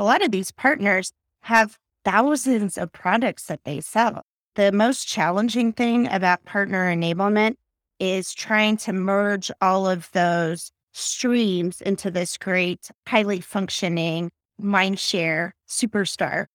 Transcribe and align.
a 0.00 0.02
lot 0.02 0.24
of 0.24 0.30
these 0.30 0.50
partners 0.50 1.12
have 1.42 1.76
thousands 2.06 2.78
of 2.78 2.90
products 2.90 3.44
that 3.44 3.64
they 3.64 3.82
sell. 3.82 4.22
The 4.54 4.72
most 4.72 5.06
challenging 5.06 5.74
thing 5.74 6.08
about 6.10 6.42
partner 6.46 6.90
enablement 6.90 7.56
is 7.98 8.32
trying 8.32 8.78
to 8.78 8.94
merge 8.94 9.50
all 9.60 9.86
of 9.86 10.10
those 10.12 10.72
streams 10.92 11.82
into 11.82 12.10
this 12.10 12.38
great, 12.38 12.90
highly 13.06 13.42
functioning 13.42 14.30
mindshare 14.58 15.50
superstar. 15.68 16.46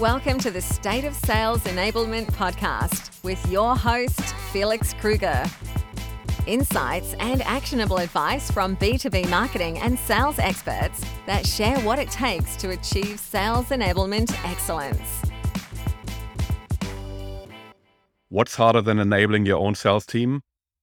Welcome 0.00 0.40
to 0.40 0.50
the 0.50 0.60
State 0.60 1.04
of 1.04 1.14
Sales 1.14 1.62
Enablement 1.62 2.32
podcast 2.32 3.22
with 3.22 3.48
your 3.48 3.76
host, 3.76 4.34
Felix 4.50 4.92
Krueger. 4.94 5.44
Insights 6.48 7.14
and 7.20 7.40
actionable 7.42 7.98
advice 7.98 8.50
from 8.50 8.76
B2B 8.78 9.30
marketing 9.30 9.78
and 9.78 9.96
sales 9.96 10.40
experts 10.40 11.00
that 11.24 11.46
share 11.46 11.78
what 11.80 12.00
it 12.00 12.10
takes 12.10 12.56
to 12.56 12.70
achieve 12.70 13.20
sales 13.20 13.66
enablement 13.66 14.32
excellence. 14.44 14.98
What's 18.28 18.56
harder 18.56 18.82
than 18.82 18.98
enabling 18.98 19.46
your 19.46 19.58
own 19.58 19.76
sales 19.76 20.04
team? 20.04 20.40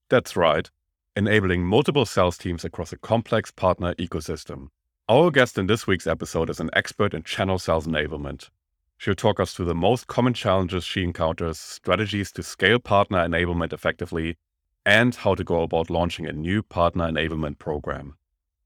That's 0.09 0.37
right, 0.37 0.69
enabling 1.17 1.65
multiple 1.65 2.05
sales 2.05 2.37
teams 2.37 2.63
across 2.63 2.93
a 2.93 2.97
complex 2.97 3.51
partner 3.51 3.95
ecosystem. 3.95 4.67
Our 5.09 5.29
guest 5.29 5.57
in 5.57 5.67
this 5.67 5.85
week's 5.85 6.07
episode 6.07 6.49
is 6.49 6.61
an 6.61 6.69
expert 6.71 7.13
in 7.13 7.23
channel 7.23 7.59
sales 7.59 7.85
enablement. 7.85 8.49
She'll 8.97 9.13
talk 9.13 9.41
us 9.41 9.53
through 9.53 9.65
the 9.65 9.75
most 9.75 10.07
common 10.07 10.33
challenges 10.33 10.85
she 10.85 11.03
encounters, 11.03 11.59
strategies 11.59 12.31
to 12.33 12.43
scale 12.43 12.79
partner 12.79 13.17
enablement 13.27 13.73
effectively, 13.73 14.37
and 14.85 15.15
how 15.15 15.35
to 15.35 15.43
go 15.43 15.61
about 15.61 15.89
launching 15.89 16.25
a 16.25 16.33
new 16.33 16.63
partner 16.63 17.09
enablement 17.09 17.59
program. 17.59 18.15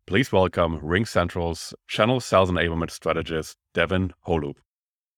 Please 0.05 0.31
welcome 0.31 0.79
RingCentral's 0.81 1.73
channel 1.87 2.19
sales 2.19 2.51
enablement 2.51 2.91
strategist, 2.91 3.57
Devin 3.73 4.13
Holub. 4.27 4.55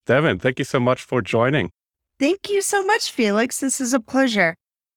Devin, 0.06 0.40
thank 0.40 0.60
you 0.60 0.66
so 0.66 0.80
much 0.80 1.02
for 1.02 1.22
joining. 1.22 1.72
Thank 2.20 2.50
you 2.50 2.62
so 2.62 2.86
much, 2.86 3.12
Felix. 3.12 3.60
This 3.60 3.82
is 3.82 3.94
a 3.94 4.00
pleasure. 4.00 4.56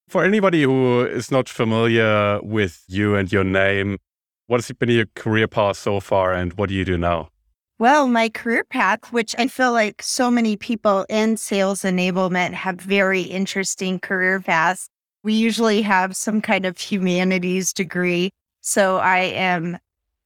For 0.09 0.25
anybody 0.25 0.63
who 0.63 1.05
is 1.05 1.31
not 1.31 1.49
familiar 1.49 2.41
with 2.43 2.85
you 2.87 3.17
and 3.17 3.33
your 3.33 3.45
name, 3.45 3.99
what 4.47 4.59
has 4.59 4.75
been 4.77 4.91
your 4.91 5.07
career 5.15 5.49
path 5.49 5.77
so 5.77 6.01
far 6.01 6.33
and 6.33 6.53
what 6.55 6.69
do 6.69 6.75
you 6.75 6.85
do 6.85 6.97
now? 6.97 7.31
Well, 7.79 8.09
my 8.09 8.29
career 8.29 8.65
path, 8.65 9.13
which 9.13 9.37
I 9.39 9.47
feel 9.47 9.73
like 9.73 10.03
so 10.03 10.31
many 10.31 10.57
people 10.57 11.07
in 11.09 11.37
sales 11.37 11.83
enablement 11.83 12.53
have 12.55 12.81
very 12.81 13.23
interesting 13.23 14.01
career 14.01 14.41
paths. 14.41 14.89
We 15.23 15.35
usually 15.35 15.83
have 15.83 16.17
some 16.17 16.41
kind 16.41 16.65
of 16.65 16.79
humanities 16.79 17.73
degree. 17.73 18.31
So 18.61 18.99
I 18.99 19.19
am 19.19 19.79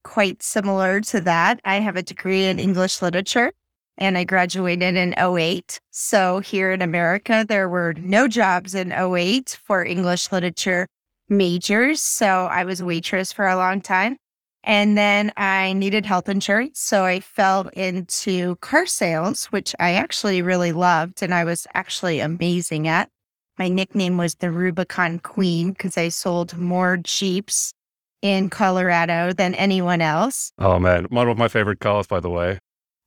quite 0.03 0.43
similar 0.43 1.01
to 1.01 1.21
that. 1.21 1.59
I 1.65 1.75
have 1.75 1.95
a 1.95 2.03
degree 2.03 2.45
in 2.45 2.59
English 2.59 3.01
literature 3.01 3.51
and 3.97 4.17
I 4.17 4.23
graduated 4.23 4.95
in 4.95 5.13
08. 5.17 5.79
So 5.91 6.39
here 6.39 6.71
in 6.71 6.81
America, 6.81 7.45
there 7.47 7.69
were 7.69 7.93
no 7.93 8.27
jobs 8.27 8.75
in 8.75 8.91
08 8.91 9.57
for 9.63 9.85
English 9.85 10.31
literature 10.31 10.87
majors. 11.29 12.01
So 12.01 12.45
I 12.45 12.63
was 12.63 12.81
a 12.81 12.85
waitress 12.85 13.31
for 13.31 13.47
a 13.47 13.55
long 13.55 13.81
time. 13.81 14.17
And 14.63 14.97
then 14.97 15.31
I 15.35 15.73
needed 15.73 16.05
health 16.05 16.29
insurance. 16.29 16.79
So 16.79 17.03
I 17.03 17.19
fell 17.19 17.67
into 17.73 18.55
car 18.57 18.85
sales, 18.85 19.45
which 19.45 19.75
I 19.79 19.93
actually 19.93 20.41
really 20.41 20.71
loved 20.71 21.21
and 21.21 21.33
I 21.33 21.43
was 21.43 21.67
actually 21.73 22.19
amazing 22.19 22.87
at. 22.87 23.09
My 23.57 23.67
nickname 23.67 24.17
was 24.17 24.35
the 24.35 24.51
Rubicon 24.51 25.19
Queen 25.19 25.71
because 25.71 25.97
I 25.97 26.09
sold 26.09 26.57
more 26.57 26.97
Jeeps 26.97 27.73
in 28.21 28.49
Colorado 28.49 29.33
than 29.33 29.53
anyone 29.55 30.01
else. 30.01 30.51
Oh 30.57 30.79
man, 30.79 31.05
one 31.05 31.29
of 31.29 31.37
my 31.37 31.47
favorite 31.47 31.79
cars, 31.79 32.07
by 32.07 32.19
the 32.19 32.29
way. 32.29 32.57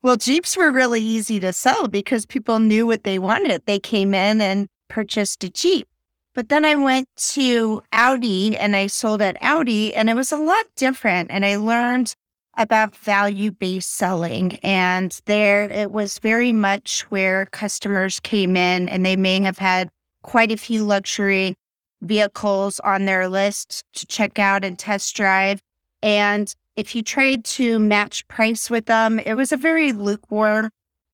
Well, 0.03 0.16
Jeeps 0.16 0.56
were 0.56 0.70
really 0.70 1.00
easy 1.00 1.41
to 1.41 1.53
sell 1.53 1.88
because 1.88 2.27
people 2.27 2.61
knew 2.61 2.87
what 2.87 3.03
they 3.03 3.19
wanted. 3.19 3.62
They 3.66 3.81
came 3.81 4.15
in 4.15 4.41
and 4.41 4.69
purchased 4.88 5.43
a 5.43 5.50
Jeep. 5.50 5.88
But 6.34 6.50
then 6.50 6.65
I 6.65 6.76
went 6.76 7.09
to 7.32 7.82
Audi 7.92 8.56
and 8.56 8.76
I 8.76 8.88
sold 8.88 9.22
at 9.22 9.38
Audi, 9.41 9.94
and 9.94 10.10
it 10.10 10.15
was 10.15 10.31
a 10.31 10.37
lot 10.37 10.66
different. 10.76 11.31
And 11.31 11.47
I 11.47 11.56
learned 11.56 12.15
about 12.56 12.94
value 12.94 13.50
based 13.50 13.94
selling. 13.94 14.59
And 14.62 15.19
there 15.25 15.65
it 15.65 15.91
was 15.91 16.19
very 16.19 16.53
much 16.53 17.03
where 17.09 17.47
customers 17.47 18.21
came 18.21 18.56
in 18.56 18.88
and 18.88 19.04
they 19.04 19.16
may 19.16 19.41
have 19.41 19.59
had 19.59 19.91
quite 20.26 20.50
a 20.50 20.56
few 20.56 20.84
luxury 20.84 21.54
vehicles 22.03 22.81
on 22.81 23.04
their 23.04 23.28
list 23.28 23.84
to 23.94 24.04
check 24.06 24.38
out 24.38 24.64
and 24.64 24.78
test 24.78 25.14
drive. 25.14 25.60
And 26.03 26.53
if 26.75 26.94
you 26.94 27.03
tried 27.03 27.44
to 27.44 27.78
match 27.78 28.26
price 28.28 28.69
with 28.69 28.86
them, 28.86 29.20
it 29.20 29.34
was 29.34 29.53
a 29.53 29.56
very 29.56 29.92
lukewarm 29.92 30.70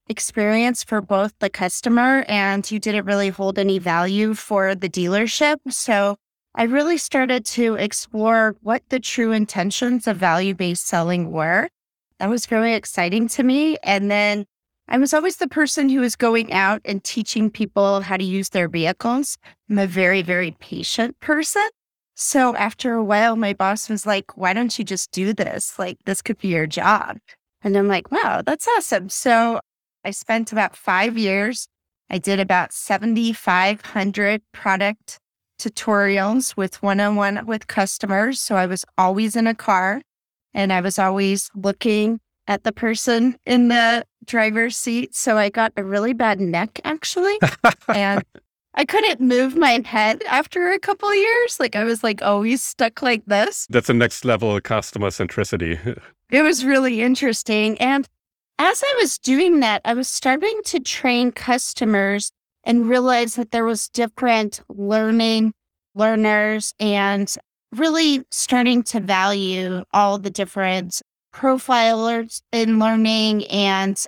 experience 0.08 0.82
for 0.82 1.00
both 1.00 1.32
the 1.38 1.50
customer 1.50 2.24
and 2.26 2.68
you 2.70 2.78
didn't 2.78 3.04
really 3.04 3.28
hold 3.28 3.58
any 3.58 3.78
value 3.78 4.34
for 4.34 4.74
the 4.74 4.88
dealership. 4.88 5.58
So 5.68 6.16
I 6.54 6.64
really 6.64 6.98
started 6.98 7.44
to 7.46 7.74
explore 7.74 8.56
what 8.62 8.82
the 8.88 8.98
true 8.98 9.32
intentions 9.32 10.06
of 10.06 10.16
value 10.16 10.54
based 10.54 10.86
selling 10.86 11.30
were. 11.30 11.68
That 12.18 12.30
was 12.30 12.46
very 12.46 12.74
exciting 12.74 13.28
to 13.28 13.42
me. 13.42 13.76
And 13.82 14.10
then 14.10 14.46
I 14.92 14.98
was 14.98 15.14
always 15.14 15.38
the 15.38 15.48
person 15.48 15.88
who 15.88 16.00
was 16.00 16.16
going 16.16 16.53
out 16.53 16.82
and 16.84 17.03
teaching 17.03 17.48
people 17.48 18.03
how 18.03 18.19
to 18.19 18.25
use 18.25 18.50
their 18.50 18.69
vehicles. 18.69 19.38
I'm 19.70 19.78
a 19.78 19.86
very, 19.86 20.20
very 20.20 20.50
patient 20.60 21.19
person. 21.19 21.66
So 22.14 22.54
after 22.56 22.92
a 22.92 23.02
while, 23.02 23.34
my 23.34 23.54
boss 23.54 23.88
was 23.88 24.04
like, 24.04 24.36
why 24.36 24.52
don't 24.52 24.78
you 24.78 24.84
just 24.84 25.10
do 25.10 25.32
this? 25.32 25.78
Like, 25.78 25.97
this 26.04 26.20
could 26.20 26.36
be 26.36 26.48
your 26.48 26.66
job. 26.66 27.16
And 27.62 27.75
I'm 27.75 27.88
like, 27.88 28.12
wow, 28.12 28.42
that's 28.44 28.69
awesome. 28.69 29.08
So 29.08 29.60
I 30.04 30.10
spent 30.10 30.52
about 30.52 30.76
five 30.76 31.16
years. 31.16 31.69
I 32.10 32.19
did 32.19 32.38
about 32.38 32.75
7,500 32.75 34.42
product 34.52 35.19
tutorials 35.58 36.54
with 36.54 36.82
one 36.82 37.00
on 37.00 37.16
one 37.16 37.47
with 37.47 37.66
customers. 37.66 38.41
So 38.41 38.56
I 38.56 38.66
was 38.66 38.84
always 38.98 39.36
in 39.36 39.47
a 39.47 39.54
car 39.54 40.02
and 40.52 40.70
I 40.70 40.82
was 40.82 40.98
always 40.98 41.48
looking 41.54 42.20
at 42.47 42.64
the 42.64 42.72
person 42.72 43.36
in 43.47 43.69
the 43.69 44.04
driver's 44.25 44.76
seat. 44.76 45.14
So 45.14 45.38
I 45.38 45.48
got 45.48 45.72
a 45.76 45.84
really 45.84 46.12
bad 46.12 46.41
neck 46.41 46.80
actually. 46.84 47.38
and 47.88 48.25
I 48.75 48.84
couldn't 48.84 49.20
move 49.20 49.54
my 49.54 49.82
head 49.84 50.22
after 50.26 50.70
a 50.72 50.78
couple 50.78 51.14
years. 51.14 51.60
Like 51.60 51.76
I 51.76 51.84
was 51.84 52.02
like 52.02 52.22
always 52.22 52.62
stuck 52.62 53.02
like 53.02 53.25
this. 53.26 53.66
That's 53.69 53.88
the 53.88 53.94
next 53.94 54.25
level 54.25 54.56
of 54.56 54.62
customer 54.62 55.08
centricity. 55.08 56.00
it 56.31 56.42
was 56.42 56.64
really 56.64 57.02
interesting. 57.02 57.78
And 57.78 58.08
as 58.58 58.82
I 58.84 58.94
was 59.00 59.19
doing 59.19 59.60
that, 59.60 59.82
I 59.84 59.94
was 59.94 60.08
starting 60.08 60.60
to 60.66 60.81
train 60.81 61.32
customers 61.32 62.32
and 62.64 62.88
realize 62.88 63.34
that 63.34 63.50
there 63.50 63.64
was 63.64 63.88
different 63.88 64.60
learning 64.69 65.52
learners 65.94 66.72
and 66.78 67.34
really 67.72 68.25
starting 68.31 68.82
to 68.84 69.00
value 69.00 69.82
all 69.92 70.19
the 70.19 70.31
different 70.31 71.02
profilers 71.32 72.43
in 72.53 72.78
learning 72.78 73.47
and 73.47 74.04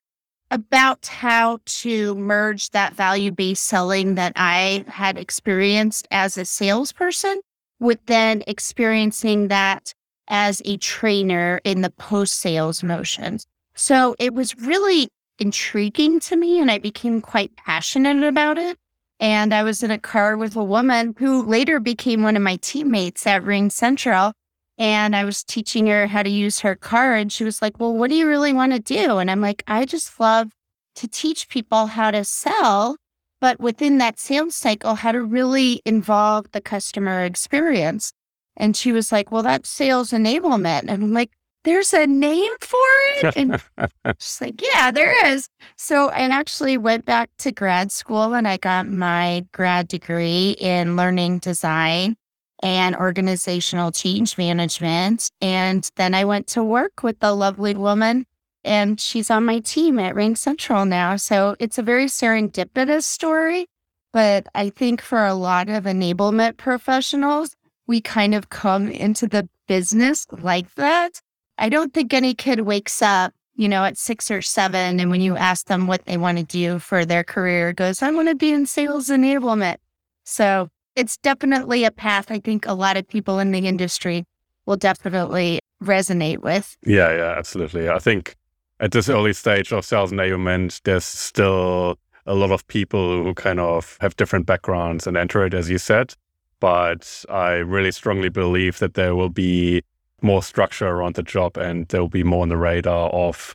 about 0.50 1.06
how 1.06 1.58
to 1.64 2.14
merge 2.14 2.70
that 2.70 2.94
value 2.94 3.32
based 3.32 3.64
selling 3.64 4.14
that 4.14 4.32
I 4.36 4.84
had 4.88 5.18
experienced 5.18 6.06
as 6.10 6.38
a 6.38 6.44
salesperson 6.44 7.40
with 7.80 7.98
then 8.06 8.42
experiencing 8.46 9.48
that 9.48 9.92
as 10.28 10.62
a 10.64 10.76
trainer 10.76 11.60
in 11.64 11.80
the 11.80 11.90
post 11.90 12.34
sales 12.34 12.82
motions. 12.82 13.46
So 13.74 14.14
it 14.18 14.32
was 14.32 14.56
really 14.58 15.08
intriguing 15.38 16.20
to 16.20 16.36
me 16.36 16.60
and 16.60 16.70
I 16.70 16.78
became 16.78 17.20
quite 17.20 17.56
passionate 17.56 18.22
about 18.22 18.58
it. 18.58 18.78
And 19.20 19.54
I 19.54 19.62
was 19.62 19.82
in 19.82 19.90
a 19.90 19.98
car 19.98 20.36
with 20.36 20.56
a 20.56 20.64
woman 20.64 21.14
who 21.18 21.42
later 21.42 21.80
became 21.80 22.22
one 22.22 22.36
of 22.36 22.42
my 22.42 22.56
teammates 22.56 23.26
at 23.26 23.42
RingCentral. 23.42 24.32
And 24.76 25.14
I 25.14 25.24
was 25.24 25.44
teaching 25.44 25.86
her 25.86 26.06
how 26.06 26.22
to 26.22 26.30
use 26.30 26.60
her 26.60 26.74
car. 26.74 27.14
And 27.14 27.32
she 27.32 27.44
was 27.44 27.62
like, 27.62 27.78
Well, 27.78 27.94
what 27.94 28.10
do 28.10 28.16
you 28.16 28.26
really 28.26 28.52
want 28.52 28.72
to 28.72 28.80
do? 28.80 29.18
And 29.18 29.30
I'm 29.30 29.40
like, 29.40 29.62
I 29.66 29.84
just 29.84 30.18
love 30.18 30.50
to 30.96 31.08
teach 31.08 31.48
people 31.48 31.86
how 31.86 32.10
to 32.10 32.24
sell, 32.24 32.96
but 33.40 33.60
within 33.60 33.98
that 33.98 34.18
sales 34.18 34.54
cycle, 34.54 34.94
how 34.94 35.12
to 35.12 35.22
really 35.22 35.80
involve 35.84 36.50
the 36.52 36.60
customer 36.60 37.24
experience. 37.24 38.12
And 38.56 38.76
she 38.76 38.92
was 38.92 39.12
like, 39.12 39.30
Well, 39.30 39.42
that's 39.42 39.68
sales 39.68 40.10
enablement. 40.10 40.82
And 40.82 40.90
I'm 40.90 41.12
like, 41.12 41.30
There's 41.62 41.92
a 41.92 42.06
name 42.06 42.52
for 42.60 42.78
it. 43.22 43.36
And 43.36 43.62
she's 44.18 44.40
like, 44.40 44.60
Yeah, 44.60 44.90
there 44.90 45.26
is. 45.26 45.48
So 45.76 46.08
I 46.08 46.22
actually 46.28 46.78
went 46.78 47.04
back 47.04 47.30
to 47.38 47.52
grad 47.52 47.92
school 47.92 48.34
and 48.34 48.48
I 48.48 48.56
got 48.56 48.88
my 48.88 49.46
grad 49.52 49.86
degree 49.86 50.56
in 50.58 50.96
learning 50.96 51.38
design 51.38 52.16
and 52.64 52.96
organizational 52.96 53.92
change 53.92 54.38
management. 54.38 55.30
And 55.42 55.88
then 55.96 56.14
I 56.14 56.24
went 56.24 56.46
to 56.48 56.64
work 56.64 57.02
with 57.02 57.20
the 57.20 57.34
lovely 57.34 57.74
woman, 57.74 58.24
and 58.64 58.98
she's 58.98 59.30
on 59.30 59.44
my 59.44 59.60
team 59.60 59.98
at 59.98 60.14
RingCentral 60.14 60.88
now. 60.88 61.16
So 61.16 61.56
it's 61.58 61.76
a 61.76 61.82
very 61.82 62.06
serendipitous 62.06 63.02
story. 63.02 63.66
But 64.14 64.46
I 64.54 64.70
think 64.70 65.02
for 65.02 65.26
a 65.26 65.34
lot 65.34 65.68
of 65.68 65.84
enablement 65.84 66.56
professionals, 66.56 67.54
we 67.86 68.00
kind 68.00 68.34
of 68.34 68.48
come 68.48 68.88
into 68.88 69.26
the 69.26 69.46
business 69.68 70.26
like 70.30 70.74
that. 70.76 71.20
I 71.58 71.68
don't 71.68 71.92
think 71.92 72.14
any 72.14 72.32
kid 72.32 72.60
wakes 72.60 73.02
up, 73.02 73.34
you 73.56 73.68
know, 73.68 73.84
at 73.84 73.98
six 73.98 74.30
or 74.30 74.40
seven. 74.40 75.00
And 75.00 75.10
when 75.10 75.20
you 75.20 75.36
ask 75.36 75.66
them 75.66 75.86
what 75.86 76.06
they 76.06 76.16
want 76.16 76.38
to 76.38 76.44
do 76.44 76.78
for 76.78 77.04
their 77.04 77.24
career, 77.24 77.74
goes, 77.74 78.00
I 78.00 78.10
want 78.10 78.28
to 78.28 78.34
be 78.34 78.52
in 78.52 78.64
sales 78.64 79.08
enablement. 79.10 79.76
So 80.24 80.70
it's 80.96 81.16
definitely 81.18 81.84
a 81.84 81.90
path 81.90 82.30
I 82.30 82.38
think 82.38 82.66
a 82.66 82.74
lot 82.74 82.96
of 82.96 83.06
people 83.08 83.38
in 83.38 83.50
the 83.50 83.66
industry 83.66 84.24
will 84.66 84.76
definitely 84.76 85.60
resonate 85.82 86.38
with. 86.38 86.76
Yeah, 86.84 87.14
yeah, 87.14 87.34
absolutely. 87.36 87.88
I 87.88 87.98
think 87.98 88.36
at 88.80 88.92
this 88.92 89.08
early 89.08 89.32
stage 89.32 89.72
of 89.72 89.84
sales 89.84 90.12
enablement, 90.12 90.80
there's 90.84 91.04
still 91.04 91.98
a 92.26 92.34
lot 92.34 92.50
of 92.50 92.66
people 92.68 93.22
who 93.22 93.34
kind 93.34 93.60
of 93.60 93.98
have 94.00 94.16
different 94.16 94.46
backgrounds 94.46 95.06
and 95.06 95.16
enter 95.16 95.44
it, 95.44 95.54
as 95.54 95.68
you 95.68 95.78
said. 95.78 96.14
But 96.60 97.24
I 97.28 97.54
really 97.54 97.92
strongly 97.92 98.30
believe 98.30 98.78
that 98.78 98.94
there 98.94 99.14
will 99.14 99.28
be 99.28 99.82
more 100.22 100.42
structure 100.42 100.88
around 100.88 101.16
the 101.16 101.22
job 101.22 101.58
and 101.58 101.86
there 101.88 102.00
will 102.00 102.08
be 102.08 102.24
more 102.24 102.42
on 102.42 102.48
the 102.48 102.56
radar 102.56 103.10
of 103.10 103.54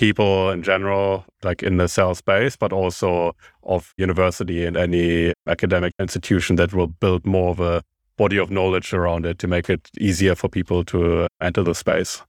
people 0.00 0.48
in 0.48 0.62
general, 0.62 1.26
like 1.42 1.62
in 1.62 1.76
the 1.76 1.86
sales 1.86 2.16
space, 2.16 2.56
but 2.56 2.72
also 2.72 3.36
of 3.64 3.92
university 3.98 4.64
and 4.64 4.74
any 4.74 5.34
academic 5.46 5.92
institution 6.00 6.56
that 6.56 6.72
will 6.72 6.86
build 6.86 7.26
more 7.26 7.50
of 7.50 7.60
a 7.60 7.82
body 8.16 8.38
of 8.38 8.50
knowledge 8.50 8.94
around 8.94 9.26
it 9.26 9.38
to 9.38 9.46
make 9.46 9.68
it 9.68 9.90
easier 10.00 10.34
for 10.34 10.48
people 10.48 10.82
to 10.84 11.28
enter 11.42 11.62
the 11.62 11.74
space. 11.74 12.22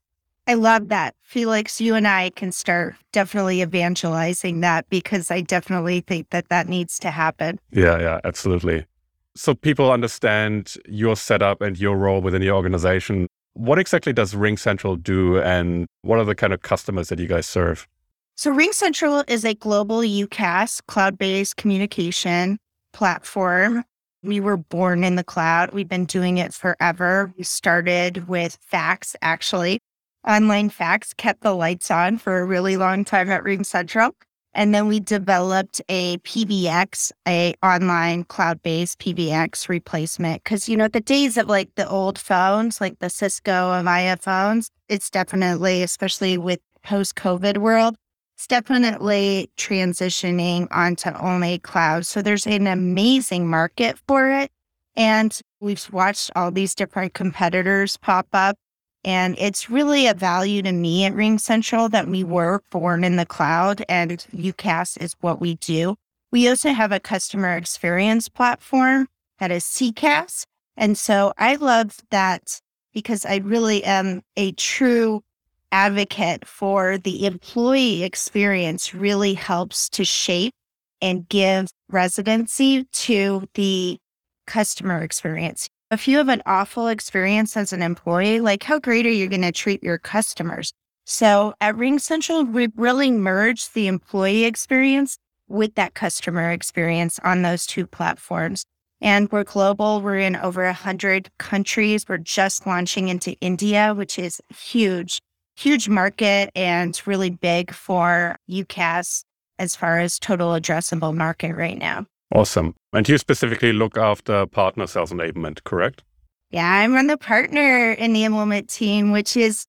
I 0.48 0.56
love 0.56 0.90
that. 0.90 1.16
Felix, 1.22 1.80
you 1.80 1.96
and 1.96 2.06
I 2.06 2.32
can 2.32 2.52
start 2.52 2.96
definitely 3.14 3.62
evangelizing 3.62 4.60
that 4.60 4.90
because 4.90 5.32
I 5.32 5.40
definitely 5.40 6.02
think 6.02 6.30
that 6.32 6.50
that 6.50 6.68
needs 6.68 7.00
to 7.00 7.10
happen. 7.10 7.58
Yeah, 7.72 8.00
yeah, 8.02 8.20
absolutely. 8.26 8.86
So 9.34 9.56
people 9.56 9.94
understand 9.94 10.74
your 10.90 11.16
setup 11.16 11.62
and 11.62 11.80
your 11.80 11.96
role 11.96 12.20
within 12.20 12.42
the 12.42 12.52
organization. 12.52 13.28
What 13.54 13.80
exactly 13.80 14.14
does 14.14 14.36
Ring 14.36 14.58
Central 14.58 14.96
do 14.96 15.40
and 15.40 15.88
what 16.02 16.20
are 16.20 16.26
the 16.26 16.36
kind 16.36 16.54
of 16.54 16.62
customers 16.62 17.10
that 17.10 17.20
you 17.20 17.28
guys 17.28 17.46
serve? 17.46 17.88
So 18.36 18.52
Ring 18.52 18.72
Central 18.72 19.24
is 19.28 19.44
a 19.44 19.54
global 19.54 20.00
UCaaS 20.00 20.82
cloud-based 20.88 21.58
communication 21.58 22.58
platform. 22.94 23.84
We 24.24 24.40
were 24.40 24.58
born 24.58 25.04
in 25.04 25.16
the 25.16 25.24
cloud. 25.24 25.72
We've 25.74 25.88
been 25.88 26.06
doing 26.06 26.38
it 26.38 26.54
forever. 26.54 27.34
We 27.38 27.44
started 27.44 28.28
with 28.28 28.58
fax 28.62 29.16
actually 29.22 29.80
online 30.28 30.70
fax 30.70 31.14
kept 31.14 31.42
the 31.42 31.54
lights 31.54 31.90
on 31.90 32.18
for 32.18 32.40
a 32.40 32.46
really 32.46 32.78
long 32.78 33.04
time 33.04 33.30
at 33.30 33.44
RingCentral. 33.44 34.12
And 34.54 34.76
then 34.76 34.88
we 34.88 35.00
developed 35.00 35.82
a 35.88 36.18
PBX, 36.20 37.12
a 37.28 37.54
online 37.64 38.26
cloud-based 38.26 39.00
PBX 39.00 39.70
replacement. 39.70 40.44
Cause 40.44 40.68
you 40.68 40.76
know, 40.76 40.90
the 40.90 41.00
days 41.00 41.38
of 41.38 41.48
like 41.48 41.74
the 41.76 41.88
old 41.88 42.20
phones, 42.20 42.82
like 42.82 43.00
the 43.00 43.10
Cisco 43.10 43.52
Avaya 43.52 44.22
phones, 44.22 44.70
it's 44.90 45.10
definitely, 45.10 45.84
especially 45.84 46.38
with 46.38 46.60
post-COVID 46.84 47.60
world, 47.60 47.96
it's 48.36 48.48
definitely 48.48 49.50
transitioning 49.56 50.68
onto 50.72 51.12
only 51.12 51.60
cloud. 51.60 52.06
So 52.06 52.22
there's 52.22 52.48
an 52.48 52.68
amazing 52.68 53.48
market 53.48 54.00
for 54.08 54.30
it. 54.32 54.52
And 54.96 55.40
we've 55.62 55.88
watched 55.94 56.32
all 56.36 56.52
these 56.52 56.76
different 56.76 57.14
competitors 57.14 57.98
pop 57.98 58.28
up 58.34 58.58
and 59.04 59.36
it's 59.40 59.70
really 59.70 60.08
a 60.08 60.14
value 60.14 60.62
to 60.62 60.72
me 60.72 61.06
at 61.06 61.14
RingCentral 61.14 61.90
that 61.92 62.08
we 62.08 62.22
mm-hmm. 62.22 62.32
were 62.32 62.62
born 62.70 63.04
in 63.04 63.16
the 63.16 63.26
cloud 63.26 63.84
and 63.90 64.26
UCaaS 64.36 65.02
is 65.02 65.16
what 65.22 65.42
we 65.42 65.56
do. 65.56 65.96
We 66.32 66.48
also 66.48 66.72
have 66.72 66.92
a 66.92 67.00
customer 67.00 67.56
experience 67.58 68.30
platform 68.30 69.08
that 69.40 69.52
is 69.52 69.64
CCaaS. 69.64 70.46
And 70.78 70.98
so 70.98 71.34
I 71.38 71.56
love 71.56 71.98
that 72.12 72.62
because 72.94 73.26
I 73.26 73.38
really 73.38 73.84
am 73.84 74.22
a 74.38 74.52
true 74.54 75.24
advocate 75.72 76.46
for 76.48 76.98
the 76.98 77.26
employee 77.26 78.04
experience 78.04 78.94
really 78.94 79.34
helps 79.34 79.90
to 79.90 80.06
shape 80.06 80.54
and 81.02 81.28
give 81.28 81.70
residency 81.90 82.86
to 82.92 83.48
the 83.56 83.98
customer 84.46 85.02
experience. 85.02 85.70
If 85.92 86.08
you 86.08 86.20
have 86.20 86.30
an 86.30 86.42
awful 86.46 86.88
experience 86.88 87.58
as 87.58 87.74
an 87.74 87.82
employee, 87.82 88.40
like 88.40 88.64
how 88.64 88.80
great 88.80 89.06
are 89.06 89.10
you 89.10 89.28
going 89.28 89.42
to 89.42 89.52
treat 89.52 89.84
your 89.84 89.98
customers? 89.98 90.72
So 91.04 91.54
at 91.60 91.76
RingCentral, 91.76 92.54
we 92.54 92.70
really 92.78 93.12
merged 93.12 93.74
the 93.74 93.88
employee 93.88 94.46
experience 94.46 95.18
with 95.50 95.76
that 95.76 95.94
customer 95.94 96.50
experience 96.50 97.20
on 97.26 97.42
those 97.42 97.66
two 97.66 97.86
platforms. 97.86 98.64
And 99.02 99.30
we're 99.34 99.44
global. 99.44 100.00
We're 100.00 100.20
in 100.20 100.38
over 100.38 100.64
100 100.64 101.30
countries. 101.40 102.06
We're 102.08 102.20
just 102.20 102.66
launching 102.66 103.10
into 103.10 103.34
India, 103.42 103.94
which 103.94 104.18
is 104.18 104.40
huge, 104.48 105.20
huge 105.58 105.90
market 105.90 106.52
and 106.56 107.02
really 107.06 107.32
big 107.32 107.74
for 107.74 108.38
UCaaS 108.50 109.26
as 109.60 109.76
far 109.76 110.00
as 110.00 110.20
total 110.20 110.52
addressable 110.52 111.14
market 111.14 111.54
right 111.54 111.78
now. 111.78 112.06
Awesome. 112.32 112.76
And 112.94 113.08
you 113.08 113.18
specifically 113.18 113.74
look 113.74 113.98
after 113.98 114.46
partner 114.46 114.88
sales 114.88 115.12
enablement, 115.12 115.64
correct? 115.64 116.04
Yeah, 116.50 116.70
I'm 116.70 116.96
on 116.96 117.08
the 117.08 117.18
partner 117.18 117.96
enablement 117.96 118.68
team, 118.68 119.12
which 119.12 119.36
is 119.38 119.66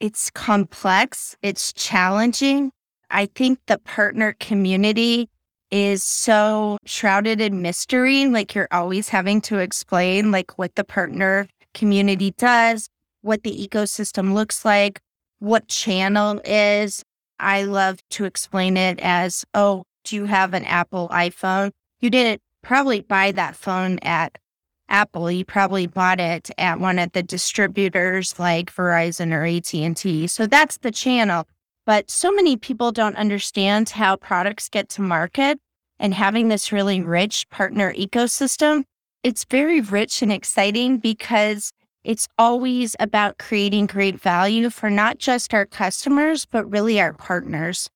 it's 0.00 0.30
complex, 0.30 1.36
it's 1.42 1.72
challenging. 1.72 2.70
I 3.10 3.26
think 3.26 3.58
the 3.66 3.78
partner 3.78 4.34
community 4.40 5.28
is 5.70 6.04
so 6.04 6.78
shrouded 6.84 7.40
in 7.40 7.62
mystery, 7.62 8.26
like 8.26 8.54
you're 8.54 8.68
always 8.70 9.08
having 9.08 9.40
to 9.42 9.58
explain 9.58 10.30
like 10.30 10.58
what 10.58 10.74
the 10.74 10.84
partner 10.84 11.48
community 11.74 12.32
does, 12.32 12.88
what 13.22 13.42
the 13.42 13.68
ecosystem 13.68 14.32
looks 14.34 14.64
like, 14.64 15.00
what 15.38 15.68
channel 15.68 16.40
is. 16.44 17.02
I 17.38 17.64
love 17.64 18.00
to 18.10 18.24
explain 18.24 18.76
it 18.76 19.00
as, 19.00 19.44
oh, 19.54 19.84
do 20.04 20.16
you 20.16 20.24
have 20.26 20.54
an 20.54 20.64
Apple 20.64 21.08
iPhone? 21.10 21.72
You 22.00 22.10
didn't 22.10 22.42
probably 22.62 23.00
buy 23.00 23.32
that 23.32 23.56
phone 23.56 23.98
at 24.00 24.38
Apple. 24.88 25.30
You 25.30 25.44
probably 25.44 25.86
bought 25.86 26.20
it 26.20 26.50
at 26.58 26.80
one 26.80 26.98
of 26.98 27.12
the 27.12 27.22
distributors 27.22 28.38
like 28.38 28.72
Verizon 28.72 29.32
or 29.32 29.44
AT&T. 29.44 30.26
So 30.28 30.46
that's 30.46 30.78
the 30.78 30.90
channel. 30.90 31.46
But 31.84 32.10
so 32.10 32.32
many 32.32 32.56
people 32.56 32.92
don't 32.92 33.16
understand 33.16 33.90
how 33.90 34.16
products 34.16 34.68
get 34.68 34.88
to 34.90 35.02
market 35.02 35.58
and 35.98 36.14
having 36.14 36.48
this 36.48 36.72
really 36.72 37.00
rich 37.00 37.48
partner 37.50 37.92
ecosystem. 37.94 38.84
It's 39.22 39.44
very 39.44 39.80
rich 39.80 40.22
and 40.22 40.32
exciting 40.32 40.98
because 40.98 41.72
it's 42.04 42.28
always 42.38 42.94
about 43.00 43.38
creating 43.38 43.86
great 43.86 44.20
value 44.20 44.70
for 44.70 44.90
not 44.90 45.18
just 45.18 45.52
our 45.52 45.66
customers, 45.66 46.46
but 46.46 46.70
really 46.70 47.00
our 47.00 47.12
partners. 47.12 47.88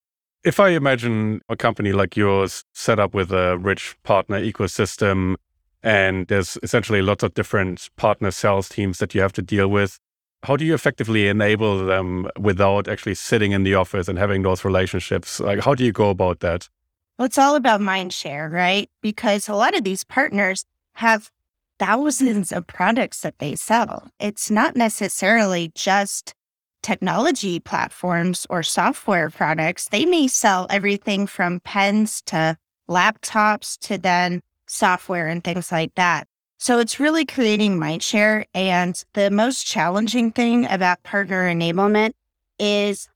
If 0.42 0.58
I 0.58 0.70
imagine 0.70 1.42
a 1.50 1.56
company 1.56 1.92
like 1.92 2.16
yours 2.16 2.64
set 2.72 2.98
up 2.98 3.12
with 3.12 3.30
a 3.30 3.58
rich 3.58 3.94
partner 4.04 4.40
ecosystem, 4.40 5.36
and 5.82 6.26
there's 6.28 6.56
essentially 6.62 7.02
lots 7.02 7.22
of 7.22 7.34
different 7.34 7.90
partner 7.96 8.30
sales 8.30 8.68
teams 8.68 8.98
that 8.98 9.14
you 9.14 9.20
have 9.20 9.34
to 9.34 9.42
deal 9.42 9.68
with, 9.68 9.98
how 10.42 10.56
do 10.56 10.64
you 10.64 10.72
effectively 10.72 11.28
enable 11.28 11.84
them 11.84 12.30
without 12.38 12.88
actually 12.88 13.14
sitting 13.14 13.52
in 13.52 13.64
the 13.64 13.74
office 13.74 14.08
and 14.08 14.18
having 14.18 14.42
those 14.42 14.64
relationships? 14.64 15.40
Like, 15.40 15.60
how 15.60 15.74
do 15.74 15.84
you 15.84 15.92
go 15.92 16.08
about 16.08 16.40
that? 16.40 16.70
Well, 17.18 17.26
it's 17.26 17.36
all 17.36 17.54
about 17.54 17.82
mind 17.82 18.14
share, 18.14 18.48
right? 18.48 18.88
Because 19.02 19.46
a 19.46 19.54
lot 19.54 19.76
of 19.76 19.84
these 19.84 20.04
partners 20.04 20.64
have 20.94 21.30
thousands 21.78 22.50
of 22.50 22.66
products 22.66 23.20
that 23.20 23.38
they 23.38 23.56
sell. 23.56 24.08
It's 24.18 24.50
not 24.50 24.74
necessarily 24.74 25.70
just 25.74 26.34
technology 26.82 27.60
platforms 27.60 28.46
or 28.50 28.62
software 28.62 29.30
products, 29.30 29.88
they 29.88 30.04
may 30.04 30.28
sell 30.28 30.66
everything 30.70 31.26
from 31.26 31.60
pens 31.60 32.22
to 32.26 32.56
laptops 32.88 33.78
to 33.80 33.98
then 33.98 34.40
software 34.68 35.28
and 35.28 35.42
things 35.44 35.70
like 35.72 35.94
that. 35.94 36.26
So 36.58 36.78
it's 36.78 37.00
really 37.00 37.24
creating 37.24 37.78
mindshare. 37.78 38.44
And 38.54 39.02
the 39.14 39.30
most 39.30 39.66
challenging 39.66 40.30
thing 40.30 40.66
about 40.66 41.02
partner 41.02 41.48
enablement 41.50 42.12
is 42.58 43.08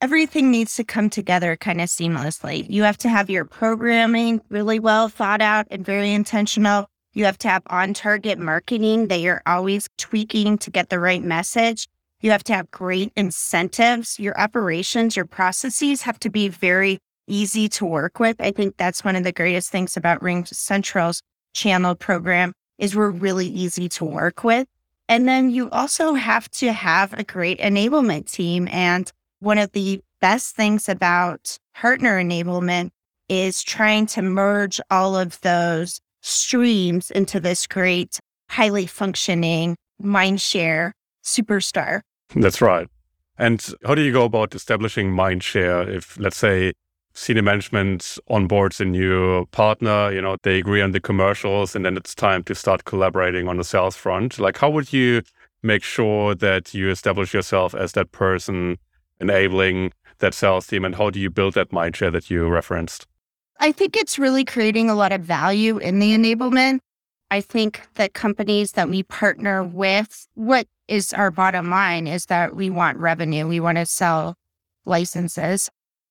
everything 0.00 0.50
needs 0.50 0.76
to 0.76 0.84
come 0.84 1.10
together 1.10 1.56
kind 1.56 1.80
of 1.80 1.88
seamlessly. 1.88 2.64
You 2.70 2.84
have 2.84 2.98
to 2.98 3.08
have 3.08 3.28
your 3.28 3.44
programming 3.44 4.40
really 4.50 4.78
well 4.78 5.08
thought 5.08 5.40
out 5.40 5.66
and 5.70 5.84
very 5.84 6.12
intentional. 6.12 6.86
You 7.14 7.24
have 7.24 7.38
to 7.38 7.48
have 7.48 7.62
on 7.66 7.92
target 7.92 8.38
marketing 8.38 9.08
that 9.08 9.20
you're 9.20 9.42
always 9.46 9.88
tweaking 9.98 10.58
to 10.58 10.70
get 10.70 10.88
the 10.88 10.98
right 10.98 11.22
message. 11.22 11.88
You 12.22 12.30
have 12.30 12.44
to 12.44 12.54
have 12.54 12.70
great 12.70 13.12
incentives. 13.16 14.18
Your 14.20 14.40
operations, 14.40 15.16
your 15.16 15.26
processes 15.26 16.02
have 16.02 16.20
to 16.20 16.30
be 16.30 16.48
very 16.48 16.98
easy 17.26 17.68
to 17.70 17.84
work 17.84 18.20
with. 18.20 18.36
I 18.40 18.52
think 18.52 18.76
that's 18.76 19.04
one 19.04 19.16
of 19.16 19.24
the 19.24 19.32
greatest 19.32 19.70
things 19.70 19.96
about 19.96 20.22
Ring 20.22 20.44
Central's 20.44 21.20
channel 21.52 21.96
program 21.96 22.52
is 22.78 22.94
we're 22.94 23.10
really 23.10 23.48
easy 23.48 23.88
to 23.88 24.04
work 24.04 24.44
with. 24.44 24.68
And 25.08 25.28
then 25.28 25.50
you 25.50 25.68
also 25.70 26.14
have 26.14 26.48
to 26.52 26.72
have 26.72 27.12
a 27.12 27.24
great 27.24 27.58
enablement 27.58 28.30
team. 28.30 28.68
And 28.70 29.10
one 29.40 29.58
of 29.58 29.72
the 29.72 30.00
best 30.20 30.54
things 30.54 30.88
about 30.88 31.58
partner 31.74 32.22
enablement 32.22 32.90
is 33.28 33.64
trying 33.64 34.06
to 34.06 34.22
merge 34.22 34.80
all 34.90 35.16
of 35.16 35.40
those 35.40 36.00
streams 36.20 37.10
into 37.10 37.40
this 37.40 37.66
great 37.66 38.20
highly 38.48 38.86
functioning 38.86 39.76
mindshare 40.00 40.92
superstar. 41.24 42.02
That's 42.34 42.60
right. 42.60 42.88
And 43.38 43.64
how 43.84 43.94
do 43.94 44.02
you 44.02 44.12
go 44.12 44.24
about 44.24 44.54
establishing 44.54 45.12
mindshare 45.12 45.88
if, 45.88 46.18
let's 46.18 46.36
say, 46.36 46.72
senior 47.14 47.42
management 47.42 48.18
onboards 48.30 48.80
a 48.80 48.84
new 48.84 49.46
partner, 49.46 50.10
you 50.12 50.20
know, 50.20 50.36
they 50.42 50.58
agree 50.58 50.80
on 50.80 50.92
the 50.92 51.00
commercials 51.00 51.76
and 51.76 51.84
then 51.84 51.96
it's 51.96 52.14
time 52.14 52.42
to 52.44 52.54
start 52.54 52.84
collaborating 52.84 53.48
on 53.48 53.56
the 53.56 53.64
sales 53.64 53.96
front? 53.96 54.38
Like, 54.38 54.58
how 54.58 54.70
would 54.70 54.92
you 54.92 55.22
make 55.62 55.82
sure 55.82 56.34
that 56.34 56.74
you 56.74 56.90
establish 56.90 57.34
yourself 57.34 57.74
as 57.74 57.92
that 57.92 58.12
person 58.12 58.78
enabling 59.20 59.92
that 60.18 60.34
sales 60.34 60.66
team? 60.66 60.84
And 60.84 60.94
how 60.94 61.10
do 61.10 61.20
you 61.20 61.30
build 61.30 61.54
that 61.54 61.70
mindshare 61.70 62.12
that 62.12 62.30
you 62.30 62.46
referenced? 62.46 63.06
I 63.60 63.72
think 63.72 63.96
it's 63.96 64.18
really 64.18 64.44
creating 64.44 64.90
a 64.90 64.94
lot 64.94 65.12
of 65.12 65.20
value 65.20 65.78
in 65.78 65.98
the 65.98 66.16
enablement. 66.16 66.80
I 67.32 67.40
think 67.40 67.80
that 67.94 68.12
companies 68.12 68.72
that 68.72 68.90
we 68.90 69.04
partner 69.04 69.64
with, 69.64 70.28
what 70.34 70.66
is 70.86 71.14
our 71.14 71.30
bottom 71.30 71.70
line 71.70 72.06
is 72.06 72.26
that 72.26 72.54
we 72.54 72.68
want 72.68 72.98
revenue. 72.98 73.48
We 73.48 73.58
want 73.58 73.78
to 73.78 73.86
sell 73.86 74.36
licenses. 74.84 75.70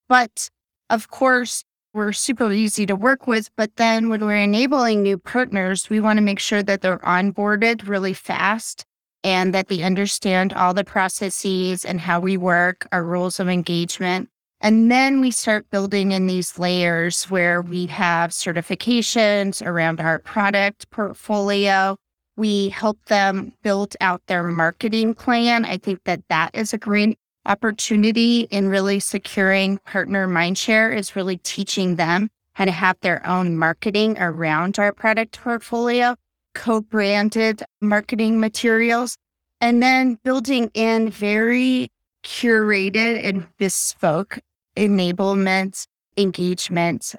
But 0.09 0.49
of 0.89 1.11
course, 1.11 1.63
we're 1.93 2.11
super 2.11 2.51
easy 2.51 2.87
to 2.87 2.95
work 2.95 3.27
with. 3.27 3.51
But 3.55 3.75
then 3.75 4.09
when 4.09 4.25
we're 4.25 4.37
enabling 4.37 5.03
new 5.03 5.19
partners, 5.19 5.91
we 5.91 5.99
want 5.99 6.17
to 6.17 6.23
make 6.23 6.39
sure 6.39 6.63
that 6.63 6.81
they're 6.81 6.97
onboarded 6.97 7.87
really 7.87 8.13
fast 8.13 8.83
and 9.23 9.53
that 9.53 9.67
they 9.67 9.83
understand 9.83 10.53
all 10.53 10.73
the 10.73 10.83
processes 10.83 11.85
and 11.85 12.01
how 12.01 12.19
we 12.19 12.35
work, 12.35 12.87
our 12.91 13.03
rules 13.03 13.39
of 13.39 13.47
engagement. 13.47 14.27
And 14.63 14.91
then 14.91 15.21
we 15.21 15.31
start 15.31 15.69
building 15.71 16.11
in 16.11 16.27
these 16.27 16.59
layers 16.59 17.23
where 17.25 17.63
we 17.63 17.87
have 17.87 18.29
certifications 18.29 19.65
around 19.65 19.99
our 19.99 20.19
product 20.19 20.89
portfolio. 20.91 21.97
We 22.37 22.69
help 22.69 23.03
them 23.05 23.53
build 23.63 23.95
out 24.01 24.21
their 24.27 24.43
marketing 24.43 25.15
plan. 25.15 25.65
I 25.65 25.77
think 25.77 26.03
that 26.03 26.21
that 26.29 26.51
is 26.53 26.73
a 26.73 26.77
great 26.77 27.17
opportunity 27.47 28.41
in 28.51 28.69
really 28.69 28.99
securing 28.99 29.79
partner 29.79 30.27
mindshare 30.27 30.95
is 30.95 31.15
really 31.15 31.37
teaching 31.37 31.95
them 31.95 32.29
how 32.53 32.65
to 32.65 32.71
have 32.71 32.97
their 33.01 33.25
own 33.25 33.57
marketing 33.57 34.15
around 34.19 34.77
our 34.77 34.93
product 34.93 35.41
portfolio, 35.41 36.15
co-branded 36.53 37.63
marketing 37.81 38.39
materials, 38.39 39.17
and 39.59 39.81
then 39.81 40.19
building 40.23 40.69
in 40.75 41.09
very 41.09 41.89
curated 42.23 43.25
and 43.27 43.47
bespoke 43.57 44.37
enablement, 44.75 45.87
engagement. 46.17 47.15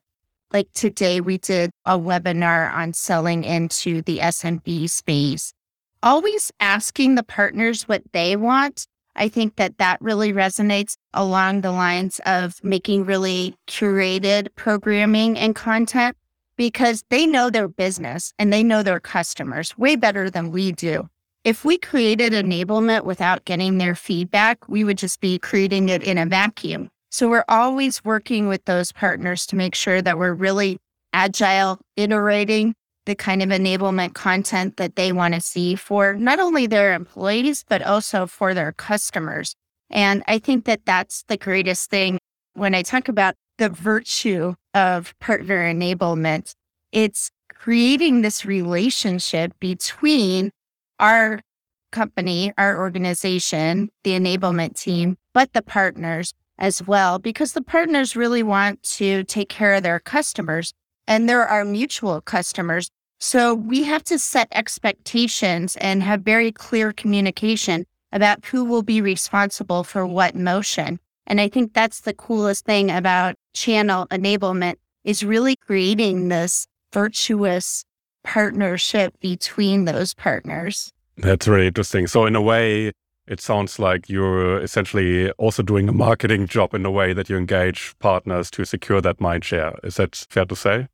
Like 0.52 0.72
today, 0.74 1.20
we 1.20 1.38
did 1.38 1.70
a 1.86 1.98
webinar 1.98 2.72
on 2.72 2.92
selling 2.92 3.44
into 3.44 4.02
the 4.02 4.18
SMB 4.18 4.90
space. 4.90 5.54
Always 6.02 6.52
asking 6.60 7.14
the 7.14 7.22
partners 7.22 7.88
what 7.88 8.02
they 8.12 8.36
want. 8.36 8.86
I 9.14 9.28
think 9.28 9.56
that 9.56 9.78
that 9.78 10.00
really 10.00 10.32
resonates 10.32 10.96
along 11.14 11.60
the 11.60 11.72
lines 11.72 12.20
of 12.26 12.62
making 12.62 13.04
really 13.04 13.54
curated 13.66 14.48
programming 14.56 15.38
and 15.38 15.54
content 15.54 16.16
because 16.56 17.04
they 17.08 17.26
know 17.26 17.50
their 17.50 17.68
business 17.68 18.32
and 18.38 18.52
they 18.52 18.62
know 18.62 18.82
their 18.82 19.00
customers 19.00 19.76
way 19.76 19.96
better 19.96 20.30
than 20.30 20.50
we 20.50 20.72
do. 20.72 21.08
If 21.44 21.64
we 21.64 21.76
created 21.76 22.32
enablement 22.32 23.04
without 23.04 23.44
getting 23.44 23.78
their 23.78 23.94
feedback, 23.94 24.68
we 24.68 24.84
would 24.84 24.98
just 24.98 25.20
be 25.20 25.38
creating 25.38 25.88
it 25.88 26.02
in 26.02 26.18
a 26.18 26.26
vacuum. 26.26 26.90
So 27.12 27.28
we're 27.28 27.44
always 27.46 28.02
working 28.02 28.48
with 28.48 28.64
those 28.64 28.90
partners 28.90 29.44
to 29.48 29.56
make 29.56 29.74
sure 29.74 30.00
that 30.00 30.16
we're 30.16 30.32
really 30.32 30.78
agile, 31.12 31.78
iterating 31.94 32.74
the 33.04 33.14
kind 33.14 33.42
of 33.42 33.50
enablement 33.50 34.14
content 34.14 34.78
that 34.78 34.96
they 34.96 35.12
want 35.12 35.34
to 35.34 35.40
see 35.42 35.74
for 35.74 36.14
not 36.14 36.40
only 36.40 36.66
their 36.66 36.94
employees, 36.94 37.66
but 37.68 37.82
also 37.82 38.26
for 38.26 38.54
their 38.54 38.72
customers. 38.72 39.54
And 39.90 40.22
I 40.26 40.38
think 40.38 40.64
that 40.64 40.86
that's 40.86 41.22
the 41.28 41.36
greatest 41.36 41.90
thing 41.90 42.18
when 42.54 42.74
I 42.74 42.80
talk 42.80 43.08
about 43.08 43.34
the 43.58 43.68
virtue 43.68 44.54
of 44.72 45.12
partner 45.18 45.70
enablement. 45.70 46.54
It's 46.92 47.30
creating 47.52 48.22
this 48.22 48.46
relationship 48.46 49.52
between 49.60 50.50
our 50.98 51.42
company, 51.90 52.54
our 52.56 52.78
organization, 52.78 53.90
the 54.02 54.12
enablement 54.12 54.80
team, 54.80 55.18
but 55.34 55.52
the 55.52 55.60
partners 55.60 56.32
as 56.62 56.86
well, 56.86 57.18
because 57.18 57.52
the 57.52 57.60
partners 57.60 58.16
really 58.16 58.42
want 58.42 58.82
to 58.84 59.24
take 59.24 59.50
care 59.50 59.74
of 59.74 59.82
their 59.82 59.98
customers 59.98 60.72
and 61.08 61.28
they're 61.28 61.46
our 61.46 61.64
mutual 61.64 62.20
customers. 62.20 62.88
So 63.18 63.52
we 63.52 63.82
have 63.82 64.04
to 64.04 64.18
set 64.18 64.48
expectations 64.52 65.76
and 65.76 66.02
have 66.02 66.22
very 66.22 66.52
clear 66.52 66.92
communication 66.92 67.84
about 68.12 68.44
who 68.46 68.64
will 68.64 68.82
be 68.82 69.00
responsible 69.00 69.82
for 69.82 70.06
what 70.06 70.36
motion. 70.36 71.00
And 71.26 71.40
I 71.40 71.48
think 71.48 71.72
that's 71.72 72.00
the 72.00 72.14
coolest 72.14 72.64
thing 72.64 72.90
about 72.90 73.34
channel 73.54 74.06
enablement 74.06 74.76
is 75.04 75.24
really 75.24 75.56
creating 75.56 76.28
this 76.28 76.66
virtuous 76.92 77.84
partnership 78.22 79.18
between 79.20 79.84
those 79.84 80.14
partners. 80.14 80.92
That's 81.16 81.48
really 81.48 81.66
interesting. 81.66 82.06
So 82.06 82.26
in 82.26 82.36
a 82.36 82.42
way, 82.42 82.92
it 83.32 83.40
sounds 83.40 83.78
like 83.78 84.10
you're 84.10 84.60
essentially 84.60 85.30
also 85.32 85.62
doing 85.62 85.88
a 85.88 85.92
marketing 85.92 86.46
job 86.46 86.74
in 86.74 86.82
the 86.82 86.90
way 86.90 87.14
that 87.14 87.30
you 87.30 87.36
engage 87.38 87.94
partners 87.98 88.50
to 88.50 88.66
secure 88.66 89.00
that 89.00 89.22
mind 89.22 89.42
share. 89.42 89.72
Is 89.82 89.96
that 89.96 90.26
fair 90.28 90.44
to 90.44 90.54
say? 90.54 90.86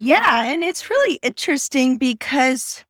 Yeah. 0.00 0.42
And 0.44 0.64
it's 0.64 0.90
really 0.90 1.20
interesting 1.22 1.96
because 1.96 2.84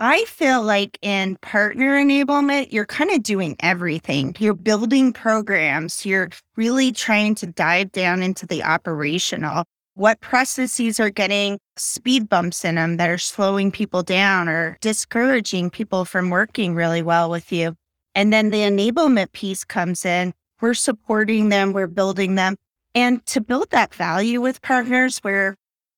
I 0.00 0.24
feel 0.24 0.60
like 0.60 0.98
in 1.02 1.36
partner 1.36 1.96
enablement, 1.96 2.72
you're 2.72 2.84
kind 2.84 3.12
of 3.12 3.22
doing 3.22 3.54
everything. 3.60 4.34
You're 4.40 4.54
building 4.54 5.12
programs, 5.12 6.04
you're 6.04 6.30
really 6.56 6.90
trying 6.90 7.36
to 7.36 7.46
dive 7.46 7.92
down 7.92 8.24
into 8.24 8.44
the 8.44 8.64
operational. 8.64 9.64
What 9.94 10.20
processes 10.20 10.98
are 10.98 11.10
getting 11.10 11.60
speed 11.76 12.28
bumps 12.28 12.64
in 12.64 12.74
them 12.74 12.96
that 12.96 13.08
are 13.08 13.18
slowing 13.18 13.70
people 13.70 14.02
down 14.02 14.48
or 14.48 14.78
discouraging 14.80 15.70
people 15.70 16.04
from 16.04 16.30
working 16.30 16.74
really 16.74 17.02
well 17.02 17.30
with 17.30 17.52
you? 17.52 17.76
And 18.18 18.32
then 18.32 18.50
the 18.50 18.62
enablement 18.62 19.30
piece 19.30 19.62
comes 19.62 20.04
in. 20.04 20.34
We're 20.60 20.74
supporting 20.74 21.50
them, 21.50 21.72
we're 21.72 21.86
building 21.86 22.34
them. 22.34 22.56
And 22.92 23.24
to 23.26 23.40
build 23.40 23.70
that 23.70 23.94
value 23.94 24.40
with 24.40 24.60
partners, 24.60 25.18
where 25.18 25.54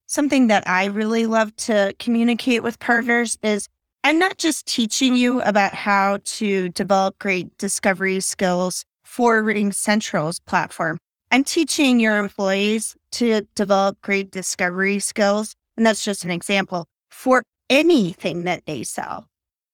something 0.06 0.48
that 0.48 0.68
I 0.68 0.84
really 0.84 1.24
love 1.24 1.56
to 1.56 1.94
communicate 1.98 2.62
with 2.62 2.78
partners 2.78 3.38
is 3.42 3.68
I'm 4.04 4.18
not 4.18 4.36
just 4.36 4.66
teaching 4.66 5.16
you 5.16 5.40
about 5.40 5.72
how 5.72 6.18
to 6.22 6.68
develop 6.68 7.18
great 7.18 7.56
discovery 7.56 8.20
skills 8.20 8.84
for 9.02 9.42
Ring 9.42 9.72
Central's 9.72 10.40
platform. 10.40 10.98
I'm 11.30 11.42
teaching 11.42 12.00
your 12.00 12.18
employees 12.18 12.96
to 13.12 13.46
develop 13.54 13.98
great 14.02 14.30
discovery 14.30 14.98
skills. 14.98 15.54
And 15.78 15.86
that's 15.86 16.04
just 16.04 16.24
an 16.24 16.30
example 16.30 16.84
for 17.10 17.42
anything 17.70 18.42
that 18.42 18.66
they 18.66 18.82
sell. 18.82 19.24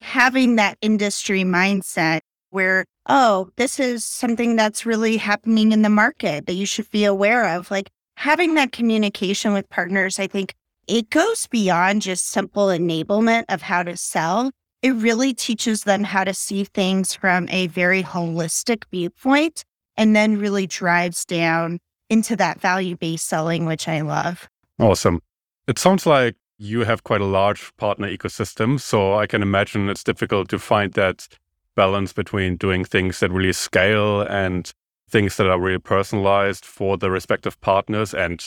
Having 0.00 0.54
that 0.56 0.78
industry 0.80 1.42
mindset 1.42 2.20
where, 2.56 2.86
oh, 3.06 3.50
this 3.56 3.78
is 3.78 4.02
something 4.02 4.56
that's 4.56 4.86
really 4.86 5.18
happening 5.18 5.72
in 5.72 5.82
the 5.82 5.90
market 5.90 6.46
that 6.46 6.54
you 6.54 6.64
should 6.64 6.90
be 6.90 7.04
aware 7.04 7.54
of. 7.54 7.70
Like 7.70 7.90
having 8.16 8.54
that 8.54 8.72
communication 8.72 9.52
with 9.52 9.68
partners, 9.68 10.18
I 10.18 10.26
think 10.26 10.54
it 10.88 11.10
goes 11.10 11.46
beyond 11.48 12.00
just 12.00 12.30
simple 12.30 12.68
enablement 12.68 13.44
of 13.50 13.60
how 13.60 13.82
to 13.82 13.94
sell. 13.94 14.50
It 14.80 14.92
really 14.92 15.34
teaches 15.34 15.82
them 15.82 16.02
how 16.02 16.24
to 16.24 16.32
see 16.32 16.64
things 16.64 17.14
from 17.14 17.46
a 17.50 17.66
very 17.66 18.02
holistic 18.02 18.84
viewpoint 18.90 19.62
and 19.98 20.16
then 20.16 20.38
really 20.38 20.66
drives 20.66 21.26
down 21.26 21.78
into 22.08 22.36
that 22.36 22.58
value 22.58 22.96
based 22.96 23.26
selling, 23.26 23.66
which 23.66 23.86
I 23.86 24.00
love. 24.00 24.48
Awesome. 24.80 25.20
It 25.68 25.78
sounds 25.78 26.06
like 26.06 26.36
you 26.56 26.84
have 26.84 27.04
quite 27.04 27.20
a 27.20 27.26
large 27.26 27.76
partner 27.76 28.08
ecosystem. 28.08 28.80
So 28.80 29.12
I 29.12 29.26
can 29.26 29.42
imagine 29.42 29.90
it's 29.90 30.04
difficult 30.04 30.48
to 30.48 30.58
find 30.58 30.94
that 30.94 31.28
balance 31.76 32.12
between 32.12 32.56
doing 32.56 32.84
things 32.84 33.20
that 33.20 33.30
really 33.30 33.52
scale 33.52 34.22
and 34.22 34.72
things 35.08 35.36
that 35.36 35.48
are 35.48 35.60
really 35.60 35.78
personalized 35.78 36.64
for 36.64 36.96
the 36.96 37.10
respective 37.10 37.60
partners 37.60 38.12
and 38.12 38.44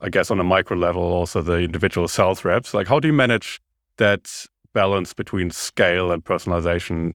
I 0.00 0.10
guess 0.10 0.30
on 0.30 0.38
a 0.38 0.44
micro 0.44 0.76
level 0.76 1.02
also 1.02 1.42
the 1.42 1.58
individual 1.58 2.06
sales 2.06 2.44
reps. 2.44 2.74
Like 2.74 2.86
how 2.86 3.00
do 3.00 3.08
you 3.08 3.14
manage 3.14 3.60
that 3.96 4.46
balance 4.72 5.12
between 5.14 5.50
scale 5.50 6.12
and 6.12 6.22
personalization? 6.24 7.12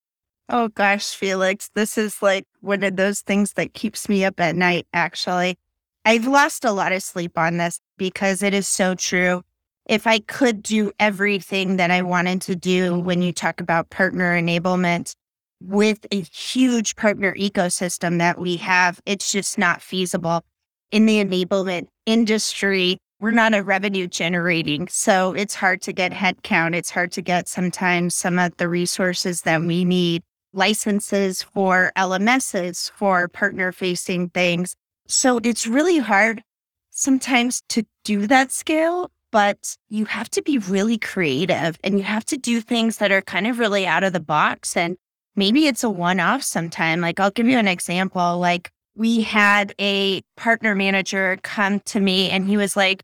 Oh 0.49 0.67
gosh, 0.69 1.15
Felix, 1.15 1.69
this 1.75 1.97
is 1.97 2.21
like 2.21 2.45
one 2.59 2.83
of 2.83 2.97
those 2.97 3.21
things 3.21 3.53
that 3.53 3.73
keeps 3.73 4.09
me 4.09 4.25
up 4.25 4.39
at 4.39 4.55
night 4.55 4.87
actually. 4.93 5.57
I've 6.03 6.25
lost 6.25 6.65
a 6.65 6.71
lot 6.71 6.91
of 6.91 7.03
sleep 7.03 7.37
on 7.37 7.57
this 7.57 7.79
because 7.97 8.41
it 8.41 8.53
is 8.53 8.67
so 8.67 8.95
true. 8.95 9.43
If 9.85 10.07
I 10.07 10.19
could 10.19 10.63
do 10.63 10.91
everything 10.99 11.77
that 11.77 11.91
I 11.91 12.01
wanted 12.01 12.41
to 12.43 12.55
do 12.55 12.99
when 12.99 13.21
you 13.21 13.31
talk 13.31 13.61
about 13.61 13.89
partner 13.91 14.39
enablement, 14.39 15.15
with 15.61 16.05
a 16.11 16.21
huge 16.21 16.95
partner 16.95 17.33
ecosystem 17.35 18.17
that 18.17 18.39
we 18.39 18.57
have, 18.57 18.99
it's 19.05 19.31
just 19.31 19.57
not 19.57 19.81
feasible. 19.81 20.43
In 20.91 21.05
the 21.05 21.23
enablement 21.23 21.87
industry, 22.05 22.97
we're 23.19 23.31
not 23.31 23.53
a 23.53 23.63
revenue 23.63 24.07
generating. 24.07 24.87
So 24.87 25.33
it's 25.33 25.53
hard 25.53 25.81
to 25.83 25.93
get 25.93 26.11
headcount. 26.11 26.75
It's 26.75 26.89
hard 26.89 27.11
to 27.13 27.21
get 27.21 27.47
sometimes 27.47 28.15
some 28.15 28.39
of 28.39 28.57
the 28.57 28.67
resources 28.67 29.43
that 29.43 29.61
we 29.61 29.85
need, 29.85 30.23
licenses 30.53 31.43
for 31.43 31.91
LMSs, 31.95 32.91
for 32.91 33.27
partner 33.27 33.71
facing 33.71 34.29
things. 34.29 34.75
So 35.07 35.39
it's 35.43 35.67
really 35.67 35.99
hard 35.99 36.43
sometimes 36.89 37.61
to 37.69 37.83
do 38.03 38.25
that 38.27 38.51
scale, 38.51 39.11
but 39.31 39.77
you 39.89 40.05
have 40.05 40.29
to 40.31 40.41
be 40.41 40.57
really 40.57 40.97
creative 40.97 41.77
and 41.83 41.97
you 41.97 42.03
have 42.03 42.25
to 42.25 42.37
do 42.37 42.59
things 42.59 42.97
that 42.97 43.11
are 43.11 43.21
kind 43.21 43.45
of 43.45 43.59
really 43.59 43.85
out 43.85 44.03
of 44.03 44.13
the 44.13 44.19
box. 44.19 44.75
And 44.75 44.97
maybe 45.35 45.67
it's 45.67 45.83
a 45.83 45.89
one 45.89 46.19
off 46.19 46.43
sometime. 46.43 47.01
Like 47.01 47.19
I'll 47.19 47.31
give 47.31 47.47
you 47.47 47.57
an 47.57 47.67
example. 47.67 48.39
Like 48.39 48.69
we 48.95 49.21
had 49.21 49.73
a 49.79 50.21
partner 50.35 50.75
manager 50.75 51.37
come 51.43 51.79
to 51.81 51.99
me 51.99 52.29
and 52.29 52.47
he 52.47 52.57
was 52.57 52.75
like, 52.75 53.03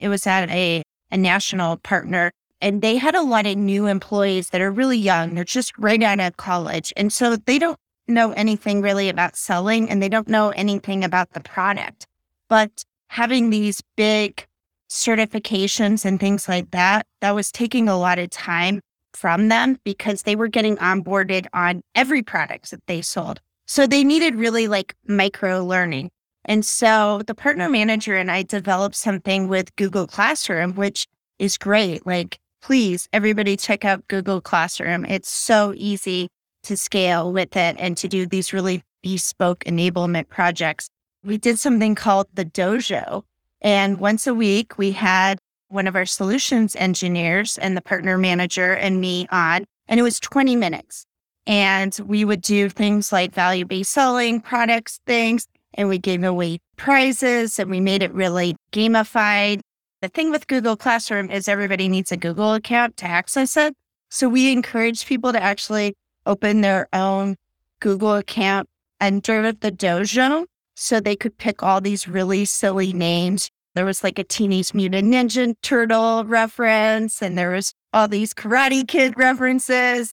it 0.00 0.08
was 0.08 0.26
at 0.26 0.50
a, 0.50 0.82
a 1.10 1.16
national 1.16 1.78
partner 1.78 2.32
and 2.60 2.82
they 2.82 2.96
had 2.96 3.14
a 3.14 3.22
lot 3.22 3.46
of 3.46 3.56
new 3.56 3.86
employees 3.86 4.50
that 4.50 4.60
are 4.60 4.70
really 4.70 4.98
young. 4.98 5.34
They're 5.34 5.44
just 5.44 5.76
right 5.78 6.02
out 6.02 6.20
of 6.20 6.36
college. 6.36 6.92
And 6.96 7.12
so 7.12 7.36
they 7.36 7.58
don't 7.58 7.78
know 8.08 8.32
anything 8.32 8.80
really 8.80 9.08
about 9.08 9.36
selling 9.36 9.88
and 9.88 10.02
they 10.02 10.08
don't 10.08 10.28
know 10.28 10.50
anything 10.50 11.04
about 11.04 11.32
the 11.32 11.40
product. 11.40 12.06
But 12.48 12.82
having 13.08 13.50
these 13.50 13.82
big 13.96 14.46
certifications 14.90 16.04
and 16.04 16.18
things 16.18 16.48
like 16.48 16.70
that, 16.72 17.06
that 17.20 17.34
was 17.34 17.52
taking 17.52 17.88
a 17.88 17.98
lot 17.98 18.18
of 18.18 18.30
time 18.30 18.80
from 19.18 19.48
them 19.48 19.78
because 19.84 20.22
they 20.22 20.36
were 20.36 20.48
getting 20.48 20.76
onboarded 20.76 21.46
on 21.52 21.82
every 21.96 22.22
product 22.22 22.70
that 22.70 22.86
they 22.86 23.02
sold. 23.02 23.40
So 23.66 23.86
they 23.86 24.04
needed 24.04 24.36
really 24.36 24.68
like 24.68 24.94
micro 25.06 25.64
learning. 25.64 26.10
And 26.44 26.64
so 26.64 27.22
the 27.26 27.34
partner 27.34 27.68
manager 27.68 28.16
and 28.16 28.30
I 28.30 28.44
developed 28.44 28.94
something 28.94 29.48
with 29.48 29.74
Google 29.76 30.06
Classroom, 30.06 30.74
which 30.74 31.06
is 31.38 31.58
great. 31.58 32.06
Like, 32.06 32.38
please, 32.62 33.08
everybody 33.12 33.56
check 33.56 33.84
out 33.84 34.06
Google 34.08 34.40
Classroom. 34.40 35.04
It's 35.04 35.30
so 35.30 35.74
easy 35.76 36.28
to 36.62 36.76
scale 36.76 37.32
with 37.32 37.56
it 37.56 37.76
and 37.78 37.96
to 37.96 38.08
do 38.08 38.24
these 38.24 38.52
really 38.52 38.82
bespoke 39.02 39.64
enablement 39.64 40.28
projects. 40.28 40.88
We 41.24 41.38
did 41.38 41.58
something 41.58 41.94
called 41.94 42.28
the 42.32 42.44
Dojo. 42.44 43.24
And 43.60 43.98
once 43.98 44.26
a 44.26 44.34
week, 44.34 44.78
we 44.78 44.92
had 44.92 45.38
one 45.68 45.86
of 45.86 45.96
our 45.96 46.06
solutions 46.06 46.76
engineers 46.76 47.58
and 47.58 47.76
the 47.76 47.82
partner 47.82 48.18
manager 48.18 48.72
and 48.72 49.00
me 49.00 49.26
on, 49.30 49.64
and 49.86 50.00
it 50.00 50.02
was 50.02 50.20
20 50.20 50.56
minutes. 50.56 51.04
And 51.46 51.98
we 52.06 52.24
would 52.24 52.42
do 52.42 52.68
things 52.68 53.12
like 53.12 53.32
value 53.34 53.64
based 53.64 53.92
selling, 53.92 54.40
products, 54.40 55.00
things 55.06 55.46
and 55.78 55.88
we 55.88 55.98
gave 55.98 56.24
away 56.24 56.58
prizes 56.76 57.58
and 57.58 57.70
we 57.70 57.80
made 57.80 58.02
it 58.02 58.12
really 58.12 58.56
gamified. 58.72 59.60
The 60.02 60.08
thing 60.08 60.30
with 60.30 60.46
Google 60.46 60.76
Classroom 60.76 61.30
is 61.30 61.48
everybody 61.48 61.88
needs 61.88 62.12
a 62.12 62.16
Google 62.16 62.54
account 62.54 62.96
to 62.98 63.06
access 63.06 63.56
it. 63.56 63.74
So 64.10 64.28
we 64.28 64.52
encourage 64.52 65.06
people 65.06 65.32
to 65.32 65.42
actually 65.42 65.94
open 66.26 66.60
their 66.60 66.88
own 66.92 67.36
Google 67.80 68.14
account 68.14 68.68
under 69.00 69.52
the 69.52 69.70
dojo 69.70 70.46
so 70.74 71.00
they 71.00 71.16
could 71.16 71.38
pick 71.38 71.62
all 71.62 71.80
these 71.80 72.08
really 72.08 72.44
silly 72.44 72.92
names. 72.92 73.50
There 73.74 73.84
was 73.84 74.02
like 74.02 74.18
a 74.18 74.24
Teenage 74.24 74.74
Mutant 74.74 75.12
Ninja 75.12 75.54
Turtle 75.62 76.24
reference, 76.24 77.22
and 77.22 77.38
there 77.38 77.50
was 77.50 77.74
all 77.92 78.08
these 78.08 78.34
Karate 78.34 78.86
Kid 78.86 79.14
references. 79.16 80.12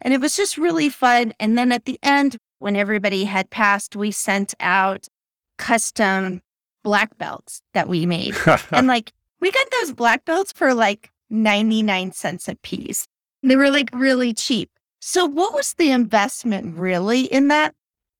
And 0.00 0.12
it 0.12 0.20
was 0.20 0.36
just 0.36 0.58
really 0.58 0.88
fun. 0.88 1.32
And 1.40 1.56
then 1.56 1.72
at 1.72 1.86
the 1.86 1.98
end, 2.02 2.36
when 2.58 2.76
everybody 2.76 3.24
had 3.24 3.50
passed, 3.50 3.96
we 3.96 4.10
sent 4.10 4.54
out 4.60 5.08
custom 5.58 6.42
black 6.82 7.16
belts 7.18 7.62
that 7.74 7.88
we 7.88 8.06
made. 8.06 8.34
and 8.70 8.86
like, 8.86 9.12
we 9.40 9.50
got 9.50 9.66
those 9.70 9.92
black 9.92 10.24
belts 10.24 10.52
for 10.52 10.74
like 10.74 11.10
99 11.30 12.12
cents 12.12 12.48
a 12.48 12.54
piece. 12.56 13.06
They 13.42 13.56
were 13.56 13.70
like 13.70 13.90
really 13.92 14.34
cheap. 14.34 14.70
So, 15.00 15.24
what 15.24 15.54
was 15.54 15.74
the 15.74 15.90
investment 15.90 16.76
really 16.76 17.22
in 17.22 17.48
that 17.48 17.74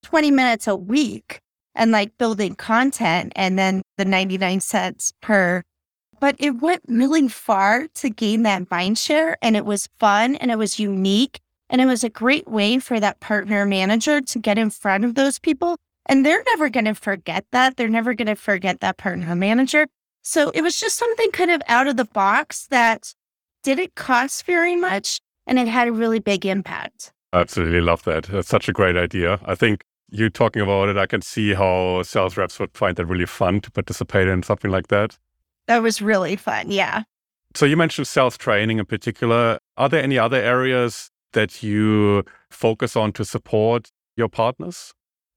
20 0.04 0.30
minutes 0.30 0.68
a 0.68 0.76
week 0.76 1.40
and 1.76 1.92
like 1.92 2.18
building 2.18 2.56
content 2.56 3.32
and 3.36 3.58
then 3.58 3.82
the 3.98 4.04
99 4.04 4.60
cents 4.60 5.12
per? 5.20 5.62
But 6.18 6.34
it 6.38 6.60
went 6.60 6.82
really 6.88 7.28
far 7.28 7.86
to 7.94 8.10
gain 8.10 8.42
that 8.42 8.70
mind 8.70 8.98
share 8.98 9.36
and 9.42 9.56
it 9.56 9.64
was 9.64 9.88
fun 10.00 10.36
and 10.36 10.50
it 10.50 10.58
was 10.58 10.80
unique 10.80 11.38
and 11.68 11.80
it 11.80 11.86
was 11.86 12.02
a 12.02 12.08
great 12.08 12.48
way 12.48 12.78
for 12.78 12.98
that 13.00 13.20
partner 13.20 13.66
manager 13.66 14.20
to 14.20 14.38
get 14.38 14.58
in 14.58 14.70
front 14.70 15.04
of 15.04 15.14
those 15.14 15.38
people. 15.38 15.76
And 16.06 16.24
they're 16.24 16.42
never 16.46 16.68
going 16.70 16.84
to 16.86 16.94
forget 16.94 17.44
that. 17.52 17.76
They're 17.76 17.88
never 17.88 18.14
going 18.14 18.28
to 18.28 18.36
forget 18.36 18.80
that 18.80 18.96
partner 18.96 19.34
manager. 19.34 19.86
So 20.22 20.50
it 20.54 20.62
was 20.62 20.80
just 20.80 20.96
something 20.96 21.30
kind 21.32 21.50
of 21.50 21.62
out 21.68 21.86
of 21.86 21.96
the 21.96 22.04
box 22.04 22.66
that 22.68 23.14
didn't 23.62 23.94
cost 23.94 24.46
very 24.46 24.76
much 24.76 25.20
and 25.46 25.58
it 25.58 25.68
had 25.68 25.88
a 25.88 25.92
really 25.92 26.18
big 26.18 26.46
impact. 26.46 27.12
Absolutely 27.32 27.80
love 27.80 28.02
that. 28.04 28.24
That's 28.24 28.48
such 28.48 28.68
a 28.68 28.72
great 28.72 28.96
idea. 28.96 29.40
I 29.44 29.54
think 29.54 29.84
you 30.10 30.30
talking 30.30 30.62
about 30.62 30.88
it, 30.88 30.96
I 30.96 31.06
can 31.06 31.22
see 31.22 31.54
how 31.54 32.02
sales 32.02 32.36
reps 32.36 32.58
would 32.58 32.76
find 32.76 32.96
that 32.96 33.06
really 33.06 33.26
fun 33.26 33.60
to 33.62 33.70
participate 33.70 34.28
in 34.28 34.42
something 34.42 34.70
like 34.70 34.88
that. 34.88 35.18
That 35.66 35.82
was 35.82 36.00
really 36.00 36.36
fun. 36.36 36.70
Yeah. 36.70 37.02
So 37.54 37.66
you 37.66 37.76
mentioned 37.76 38.06
sales 38.06 38.36
training 38.36 38.78
in 38.78 38.86
particular. 38.86 39.58
Are 39.76 39.88
there 39.88 40.02
any 40.02 40.18
other 40.18 40.36
areas 40.36 41.10
that 41.32 41.62
you 41.62 42.24
focus 42.50 42.96
on 42.96 43.12
to 43.12 43.24
support 43.24 43.90
your 44.16 44.28
partners? 44.28 44.92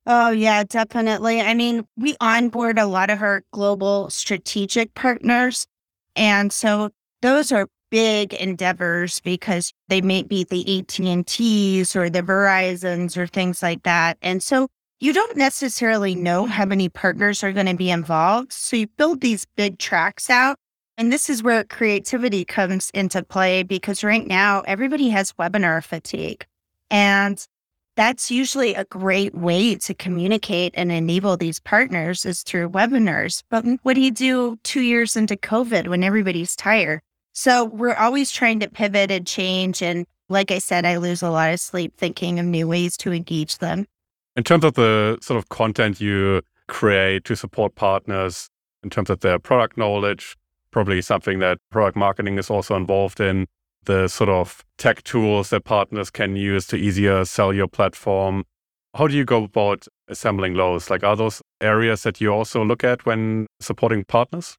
Oh, 0.06 0.30
yeah, 0.32 0.64
definitely. 0.64 1.42
I 1.42 1.54
mean, 1.54 1.86
we 1.96 2.16
onboard 2.20 2.80
a 2.80 2.86
lot 2.86 3.10
of 3.10 3.22
our 3.22 3.44
global 3.52 4.10
strategic 4.10 4.94
partners. 4.96 5.68
And 6.16 6.52
so 6.52 6.90
those 7.22 7.52
are 7.52 7.68
big 7.90 8.34
endeavors 8.34 9.20
because 9.22 9.74
they 9.88 10.02
may 10.02 10.24
be 10.24 10.44
the 10.44 10.80
AT&Ts 10.80 11.96
or 11.96 12.10
the 12.10 12.22
Verizons 12.22 13.18
or 13.18 13.28
things 13.28 13.62
like 13.62 13.84
that. 13.84 14.18
And 14.22 14.42
so 14.42 14.68
you 15.00 15.14
don't 15.14 15.38
necessarily 15.38 16.16
know 16.16 16.46
how 16.46 16.66
many 16.66 16.90
partners 16.90 17.44
are 17.44 17.54
going 17.54 17.68
to 17.68 17.76
be 17.76 17.90
involved. 17.90 18.52
So 18.52 18.76
you 18.76 18.88
build 18.98 19.22
these 19.22 19.46
big 19.56 19.80
tracks 19.80 20.30
out 20.30 20.58
and 21.00 21.14
this 21.14 21.30
is 21.30 21.42
where 21.42 21.64
creativity 21.64 22.44
comes 22.44 22.90
into 22.94 23.24
play 23.24 23.64
because 23.64 24.04
right 24.04 24.28
now 24.28 24.64
everybody 24.68 25.08
has 25.12 25.32
webinar 25.32 25.82
fatigue. 25.82 26.46
And 26.92 27.42
that's 27.96 28.30
usually 28.30 28.76
a 28.76 28.84
great 28.84 29.34
way 29.34 29.76
to 29.76 29.94
communicate 29.94 30.74
and 30.76 30.92
enable 30.92 31.38
these 31.38 31.62
partners 31.62 32.26
is 32.26 32.44
through 32.44 32.72
webinars. 32.72 33.44
But 33.50 33.64
what 33.84 33.94
do 33.94 34.02
you 34.02 34.12
do 34.12 34.60
two 34.64 34.82
years 34.82 35.16
into 35.16 35.38
COVID 35.38 35.88
when 35.88 36.04
everybody's 36.04 36.54
tired? 36.58 37.00
So 37.40 37.64
we're 37.64 37.94
always 37.94 38.34
trying 38.34 38.60
to 38.60 38.70
pivot 38.70 39.12
and 39.12 39.26
change. 39.26 39.82
And 39.82 40.06
like 40.28 40.52
I 40.52 40.60
said, 40.60 40.86
I 40.86 40.98
lose 40.98 41.22
a 41.22 41.30
lot 41.30 41.54
of 41.54 41.62
sleep 41.62 41.96
thinking 41.96 42.38
of 42.38 42.46
new 42.46 42.68
ways 42.68 42.98
to 42.98 43.14
engage 43.14 43.60
them. 43.60 43.86
In 44.36 44.44
terms 44.44 44.66
of 44.66 44.74
the 44.74 45.18
sort 45.22 45.38
of 45.38 45.48
content 45.48 46.02
you 46.02 46.42
create 46.68 47.24
to 47.24 47.38
support 47.38 47.76
partners, 47.76 48.50
in 48.84 48.90
terms 48.90 49.10
of 49.10 49.22
their 49.22 49.40
product 49.40 49.78
knowledge, 49.78 50.36
probably 50.72 51.02
something 51.02 51.40
that 51.40 51.60
product 51.72 51.96
marketing 51.96 52.38
is 52.38 52.50
also 52.50 52.76
involved 52.76 53.22
in 53.22 53.48
the 53.86 54.10
sort 54.10 54.30
of 54.30 54.66
tech 54.78 55.02
tools 55.04 55.50
that 55.52 55.64
partners 55.64 56.10
can 56.10 56.36
use 56.36 56.68
to 56.68 56.76
easier 56.76 57.24
sell 57.24 57.54
your 57.54 57.70
platform. 57.70 58.44
How 58.96 59.08
do 59.08 59.16
you 59.16 59.24
go 59.24 59.46
about 59.46 59.88
assembling 60.10 60.56
those? 60.56 60.90
Like, 60.90 61.06
are 61.06 61.16
those 61.16 61.42
areas 61.62 62.04
that 62.04 62.20
you 62.20 62.34
also 62.34 62.66
look 62.66 62.84
at 62.84 63.06
when 63.06 63.48
supporting 63.62 64.04
partners? 64.04 64.58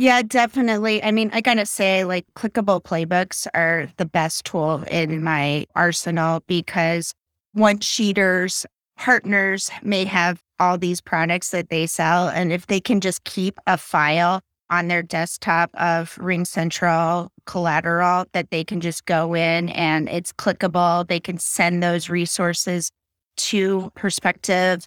Yeah, 0.00 0.22
definitely. 0.22 1.02
I 1.02 1.10
mean, 1.10 1.28
I 1.32 1.40
gotta 1.40 1.66
say, 1.66 2.04
like, 2.04 2.24
clickable 2.36 2.80
playbooks 2.80 3.48
are 3.52 3.88
the 3.96 4.06
best 4.06 4.44
tool 4.44 4.84
in 4.88 5.24
my 5.24 5.66
arsenal 5.74 6.44
because 6.46 7.12
one 7.52 7.80
cheaters, 7.80 8.64
partners 8.96 9.72
may 9.82 10.04
have 10.04 10.40
all 10.60 10.78
these 10.78 11.00
products 11.00 11.50
that 11.50 11.70
they 11.70 11.88
sell. 11.88 12.28
And 12.28 12.52
if 12.52 12.68
they 12.68 12.80
can 12.80 13.00
just 13.00 13.24
keep 13.24 13.58
a 13.66 13.76
file 13.76 14.40
on 14.70 14.86
their 14.86 15.02
desktop 15.02 15.70
of 15.74 16.14
RingCentral 16.14 17.30
collateral 17.46 18.26
that 18.34 18.52
they 18.52 18.62
can 18.62 18.80
just 18.80 19.04
go 19.04 19.34
in 19.34 19.68
and 19.70 20.08
it's 20.08 20.32
clickable. 20.32 21.08
They 21.08 21.18
can 21.18 21.38
send 21.38 21.82
those 21.82 22.08
resources 22.08 22.92
to 23.38 23.90
prospective 23.96 24.86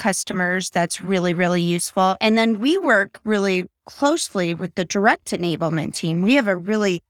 customers. 0.00 0.70
That's 0.70 1.00
really, 1.00 1.32
really 1.32 1.62
useful. 1.62 2.16
And 2.20 2.36
then 2.36 2.58
we 2.58 2.76
work 2.78 3.20
really 3.22 3.66
closely 3.86 4.54
with 4.54 4.74
the 4.74 4.84
direct 4.84 5.30
enablement 5.30 5.94
team. 5.94 6.22
We 6.22 6.34
have 6.34 6.48
a 6.48 6.56
really, 6.56 7.02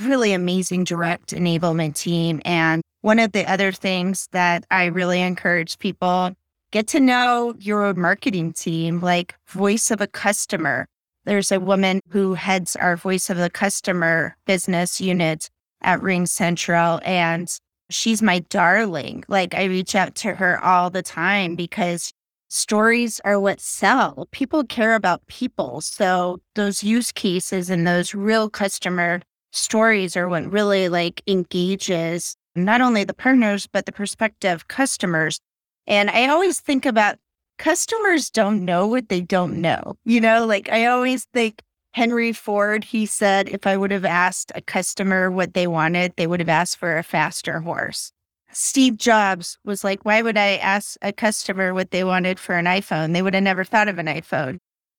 really 0.00 0.32
amazing 0.32 0.84
direct 0.84 1.34
enablement 1.34 1.96
team. 1.96 2.40
And 2.46 2.82
one 3.02 3.18
of 3.18 3.32
the 3.32 3.44
other 3.50 3.70
things 3.70 4.28
that 4.32 4.64
I 4.70 4.86
really 4.86 5.20
encourage 5.20 5.78
people 5.78 6.32
get 6.70 6.86
to 6.88 7.00
know 7.00 7.54
your 7.58 7.92
marketing 7.92 8.54
team, 8.54 9.00
like 9.00 9.34
voice 9.46 9.90
of 9.90 10.00
a 10.00 10.06
customer 10.06 10.86
there's 11.26 11.50
a 11.50 11.58
woman 11.58 12.00
who 12.10 12.34
heads 12.34 12.76
our 12.76 12.96
voice 12.96 13.28
of 13.28 13.36
the 13.36 13.50
customer 13.50 14.36
business 14.46 15.00
unit 15.00 15.50
at 15.82 16.00
RingCentral, 16.00 17.00
and 17.04 17.48
she's 17.90 18.22
my 18.22 18.38
darling. 18.48 19.24
Like 19.26 19.52
I 19.54 19.64
reach 19.64 19.96
out 19.96 20.14
to 20.16 20.34
her 20.36 20.64
all 20.64 20.88
the 20.88 21.02
time 21.02 21.56
because 21.56 22.12
stories 22.48 23.20
are 23.24 23.40
what 23.40 23.60
sell. 23.60 24.28
People 24.30 24.64
care 24.64 24.94
about 24.94 25.26
people. 25.26 25.80
So 25.80 26.40
those 26.54 26.82
use 26.82 27.12
cases 27.12 27.70
and 27.70 27.86
those 27.86 28.14
real 28.14 28.48
customer 28.50 29.20
stories 29.52 30.16
are 30.16 30.28
what 30.28 30.50
really 30.50 30.88
like 30.88 31.22
engages 31.26 32.36
not 32.54 32.80
only 32.80 33.04
the 33.04 33.14
partners, 33.14 33.66
but 33.66 33.86
the 33.86 33.92
prospective 33.92 34.68
customers. 34.68 35.40
And 35.86 36.10
I 36.10 36.28
always 36.28 36.60
think 36.60 36.86
about 36.86 37.18
customers 37.58 38.30
don't 38.30 38.64
know 38.64 38.86
what 38.86 39.08
they 39.08 39.20
don't 39.20 39.60
know. 39.60 39.96
You 40.04 40.20
know, 40.20 40.46
like 40.46 40.70
I 40.70 40.86
always 40.86 41.26
think 41.32 41.62
Henry 41.92 42.32
Ford, 42.32 42.84
he 42.84 43.06
said, 43.06 43.48
if 43.48 43.66
I 43.66 43.76
would 43.76 43.90
have 43.90 44.04
asked 44.04 44.52
a 44.54 44.60
customer 44.60 45.30
what 45.30 45.54
they 45.54 45.66
wanted, 45.66 46.12
they 46.16 46.26
would 46.26 46.40
have 46.40 46.48
asked 46.48 46.76
for 46.76 46.98
a 46.98 47.02
faster 47.02 47.60
horse. 47.60 48.12
Steve 48.52 48.96
Jobs 48.96 49.58
was 49.64 49.84
like, 49.84 50.04
why 50.04 50.22
would 50.22 50.38
I 50.38 50.56
ask 50.56 50.96
a 51.02 51.12
customer 51.12 51.74
what 51.74 51.90
they 51.90 52.04
wanted 52.04 52.38
for 52.38 52.54
an 52.54 52.66
iPhone? 52.66 53.12
They 53.12 53.22
would 53.22 53.34
have 53.34 53.42
never 53.42 53.64
thought 53.64 53.88
of 53.88 53.98
an 53.98 54.06
iPhone. 54.06 54.58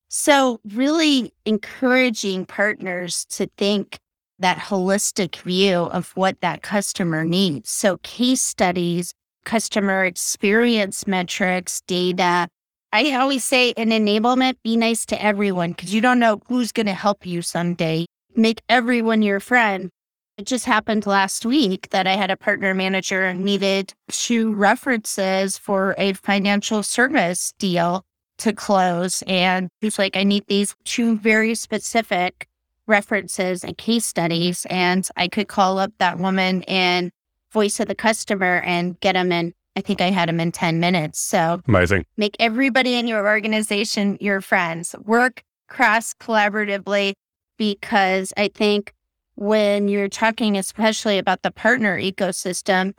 So, 0.10 0.62
really 0.74 1.34
encouraging 1.46 2.46
partners 2.46 3.26
to 3.32 3.50
think 3.58 4.00
that 4.40 4.58
holistic 4.58 5.38
view 5.38 5.80
of 5.80 6.12
what 6.16 6.40
that 6.42 6.62
customer 6.62 7.26
needs. 7.26 7.70
So, 7.70 7.98
case 8.04 8.42
studies, 8.42 9.14
customer 9.44 10.06
experience 10.06 11.08
metrics, 11.08 11.82
data. 11.88 12.48
I 12.94 13.14
always 13.16 13.44
say 13.44 13.72
in 13.72 13.90
enablement, 13.90 14.56
be 14.64 14.78
nice 14.78 15.06
to 15.08 15.22
everyone 15.22 15.72
because 15.72 15.94
you 15.94 16.00
don't 16.00 16.20
know 16.20 16.40
who's 16.48 16.72
going 16.72 16.86
to 16.86 16.94
help 16.94 17.26
you 17.26 17.42
someday. 17.42 18.06
Make 18.36 18.62
everyone 18.70 19.22
your 19.24 19.40
friend. 19.40 19.90
It 20.38 20.45
just 20.45 20.65
happened 20.65 21.08
last 21.08 21.47
week 21.47 21.89
that 21.89 22.06
I 22.06 22.15
had 22.15 22.30
a 22.30 22.38
partner 22.38 22.76
manager 22.76 23.34
needed 23.34 23.95
two 24.10 24.54
references 24.54 25.58
for 25.58 25.95
a 25.97 26.13
financial 26.13 26.84
service 26.84 27.54
deal 27.58 28.06
to 28.38 28.54
close. 28.54 29.23
And 29.26 29.67
he's 29.82 29.97
like, 29.97 30.15
I 30.15 30.23
need 30.23 30.45
these 30.45 30.76
two 30.84 31.17
very 31.17 31.56
specific 31.56 32.47
references 32.86 33.63
and 33.63 33.76
case 33.80 34.06
studies. 34.06 34.67
And 34.69 35.10
I 35.17 35.28
could 35.28 35.47
call 35.47 35.80
up 35.80 35.91
that 35.97 36.19
woman 36.19 36.62
and 36.67 37.12
voice 37.52 37.80
of 37.80 37.88
the 37.88 37.95
customer 37.95 38.62
and 38.63 39.00
get 39.00 39.13
them 39.13 39.32
in. 39.32 39.56
I 39.76 39.82
think 39.82 40.02
I 40.02 40.12
had 40.12 40.30
them 40.30 40.39
in 40.39 40.52
10 40.52 40.80
minutes. 40.80 41.19
So 41.19 41.62
amazing. 41.67 42.06
Make 42.15 42.36
everybody 42.39 42.93
in 42.93 43.08
your 43.08 43.28
organization 43.28 44.17
your 44.21 44.41
friends. 44.41 44.95
Work 45.04 45.43
cross 45.67 46.13
collaboratively 46.13 47.13
because 47.58 48.34
I 48.38 48.50
think 48.54 48.93
when 49.38 49.88
you're 49.88 50.10
talking, 50.10 50.58
especially 50.58 51.17
about 51.17 51.41
the 51.41 51.52
partner 51.52 51.97
ecosystem, 51.97 52.97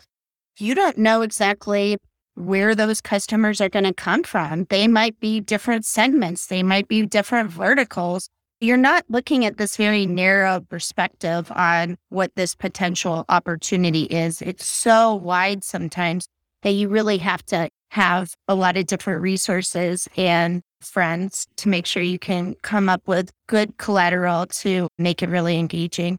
you 0.59 0.75
don't 0.75 0.99
know 0.99 1.23
exactly 1.23 1.99
where 2.35 2.75
those 2.75 3.01
customers 3.01 3.61
are 3.61 3.69
going 3.69 3.85
to 3.85 3.93
come 3.93 4.23
from. 4.23 4.65
They 4.71 4.89
might 4.89 5.21
be 5.21 5.41
different 5.41 5.85
segments, 5.85 6.47
they 6.47 6.63
might 6.63 6.89
be 6.89 7.05
different 7.05 7.51
verticals 7.51 8.29
you're 8.61 8.77
not 8.77 9.05
looking 9.09 9.45
at 9.45 9.57
this 9.57 9.77
very 9.77 10.05
narrow 10.05 10.61
perspective 10.61 11.51
on 11.55 11.97
what 12.09 12.35
this 12.35 12.57
potential 12.57 13.25
opportunity 13.29 14.03
is. 14.03 14.43
It's 14.43 14.67
so 14.67 15.15
wide 15.15 15.63
sometimes 15.63 16.27
that 16.63 16.71
you 16.71 16.89
really 16.89 17.19
have 17.19 17.45
to 17.47 17.69
have 17.91 18.35
a 18.49 18.57
lot 18.57 18.77
of 18.77 18.87
different 18.87 19.23
resources 19.23 20.09
and 20.17 20.63
friends 20.81 21.47
to 21.57 21.69
make 21.69 21.87
sure 21.87 22.03
you 22.03 22.19
can 22.19 22.57
come 22.63 22.89
up 22.89 23.03
with 23.07 23.31
good 23.47 23.77
collateral 23.79 24.47
to 24.47 24.89
make 24.99 25.23
it 25.23 25.29
really 25.29 25.57
engaging. 25.57 26.19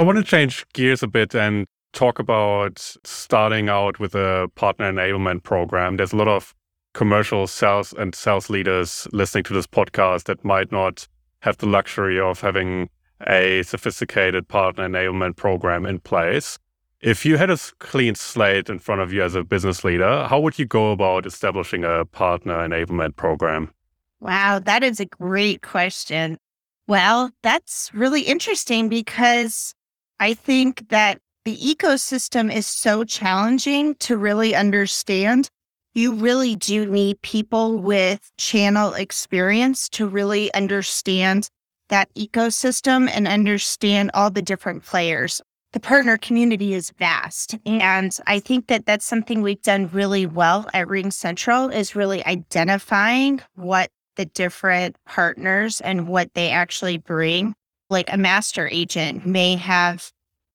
I 0.00 0.04
want 0.04 0.16
to 0.16 0.22
change 0.22 0.64
gears 0.74 1.02
a 1.02 1.08
bit 1.08 1.34
and 1.34 1.66
talk 1.92 2.20
about 2.20 2.78
starting 3.02 3.68
out 3.68 3.98
with 3.98 4.14
a 4.14 4.48
partner 4.54 4.92
enablement 4.92 5.42
program. 5.42 5.96
There's 5.96 6.12
a 6.12 6.16
lot 6.16 6.28
of 6.28 6.54
commercial 6.94 7.48
sales 7.48 7.92
and 7.98 8.14
sales 8.14 8.48
leaders 8.48 9.08
listening 9.12 9.42
to 9.44 9.54
this 9.54 9.66
podcast 9.66 10.24
that 10.24 10.44
might 10.44 10.70
not 10.70 11.08
have 11.40 11.56
the 11.56 11.66
luxury 11.66 12.20
of 12.20 12.40
having 12.40 12.88
a 13.26 13.64
sophisticated 13.64 14.46
partner 14.46 14.88
enablement 14.88 15.34
program 15.34 15.84
in 15.84 15.98
place. 15.98 16.60
If 17.00 17.26
you 17.26 17.36
had 17.36 17.50
a 17.50 17.58
clean 17.80 18.14
slate 18.14 18.70
in 18.70 18.78
front 18.78 19.00
of 19.00 19.12
you 19.12 19.24
as 19.24 19.34
a 19.34 19.42
business 19.42 19.82
leader, 19.82 20.28
how 20.28 20.38
would 20.38 20.60
you 20.60 20.64
go 20.66 20.92
about 20.92 21.26
establishing 21.26 21.82
a 21.82 22.04
partner 22.04 22.54
enablement 22.54 23.16
program? 23.16 23.72
Wow, 24.20 24.60
that 24.60 24.84
is 24.84 25.00
a 25.00 25.06
great 25.06 25.62
question. 25.62 26.38
Well, 26.86 27.32
that's 27.42 27.90
really 27.92 28.22
interesting 28.22 28.88
because 28.88 29.74
I 30.20 30.34
think 30.34 30.88
that 30.88 31.20
the 31.44 31.56
ecosystem 31.56 32.52
is 32.54 32.66
so 32.66 33.04
challenging 33.04 33.94
to 33.96 34.16
really 34.16 34.54
understand 34.54 35.48
you 35.94 36.14
really 36.14 36.54
do 36.54 36.86
need 36.86 37.20
people 37.22 37.78
with 37.78 38.30
channel 38.38 38.94
experience 38.94 39.88
to 39.88 40.06
really 40.06 40.52
understand 40.54 41.48
that 41.88 42.12
ecosystem 42.14 43.10
and 43.12 43.26
understand 43.26 44.10
all 44.14 44.30
the 44.30 44.42
different 44.42 44.84
players. 44.84 45.40
The 45.72 45.80
partner 45.80 46.16
community 46.16 46.72
is 46.72 46.92
vast. 46.98 47.56
And 47.66 48.16
I 48.26 48.38
think 48.38 48.68
that 48.68 48.86
that's 48.86 49.04
something 49.04 49.42
we've 49.42 49.62
done 49.62 49.90
really 49.92 50.24
well 50.24 50.68
at 50.72 50.88
Ring 50.88 51.10
Central 51.10 51.68
is 51.68 51.96
really 51.96 52.24
identifying 52.24 53.40
what 53.54 53.90
the 54.16 54.26
different 54.26 54.96
partners 55.04 55.80
and 55.80 56.06
what 56.06 56.32
they 56.34 56.50
actually 56.50 56.98
bring. 56.98 57.54
Like 57.90 58.12
a 58.12 58.18
master 58.18 58.68
agent 58.70 59.24
may 59.26 59.56
have 59.56 60.10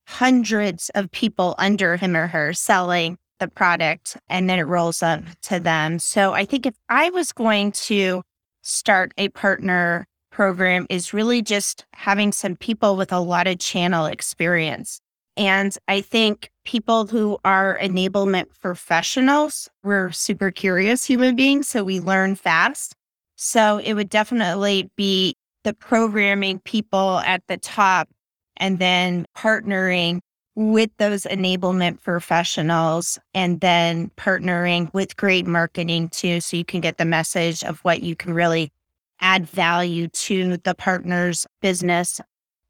hundreds 0.08 0.89
of 0.96 1.12
people 1.12 1.56
under 1.58 1.96
him 1.96 2.15
or 2.15 2.28
her 2.28 2.54
selling 2.54 3.17
the 3.39 3.48
product 3.48 4.17
and 4.30 4.50
then 4.50 4.60
it 4.60 4.63
rolls 4.63 5.02
up 5.02 5.24
to 5.43 5.60
them. 5.60 6.00
So 6.00 6.34
I 6.34 6.46
think 6.46 6.65
if 6.65 6.76
I 6.89 7.10
was 7.10 7.32
going 7.32 7.72
to 7.74 8.22
start 8.62 9.13
a 9.17 9.30
partner 9.30 10.08
program 10.32 10.88
is 10.89 11.13
really 11.13 11.41
just 11.41 11.86
having 11.93 12.32
some 12.32 12.56
people 12.56 12.96
with 12.96 13.12
a 13.12 13.19
lot 13.19 13.48
of 13.48 13.60
channel 13.60 14.06
experience. 14.06 15.00
And 15.36 15.76
I 15.88 16.02
think 16.02 16.52
people 16.63 17.08
who 17.08 17.38
are 17.43 17.78
enablement 17.82 18.46
professionals, 18.62 19.69
we're 19.84 20.12
super 20.12 20.52
curious 20.52 21.06
human 21.06 21.36
beings, 21.36 21.67
so 21.67 21.84
we 21.84 22.00
learn 22.00 22.36
fast. 22.36 22.96
So 23.36 23.78
it 23.78 23.93
would 23.93 24.10
definitely 24.10 24.91
be 24.96 25.36
the 25.63 25.73
programming 25.73 26.60
people 26.60 27.19
at 27.19 27.41
the 27.47 27.58
top 27.58 28.10
and 28.58 28.80
then 28.80 29.26
partnering 29.36 30.19
with 30.56 30.91
those 30.97 31.23
enablement 31.23 32.02
professionals 32.04 33.17
and 33.34 33.60
then 33.62 34.12
partnering 34.17 34.93
with 34.93 35.17
great 35.17 35.47
marketing 35.47 36.10
too. 36.10 36.39
So 36.41 36.58
you 36.58 36.65
can 36.65 36.82
get 36.82 36.97
the 36.97 37.06
message 37.06 37.63
of 37.63 37.80
what 37.80 38.04
you 38.04 38.15
can 38.15 38.34
really 38.34 38.71
add 39.19 39.47
value 39.47 40.08
to 40.10 40.58
the 40.58 40.76
partner's 40.76 41.47
business. 41.62 42.21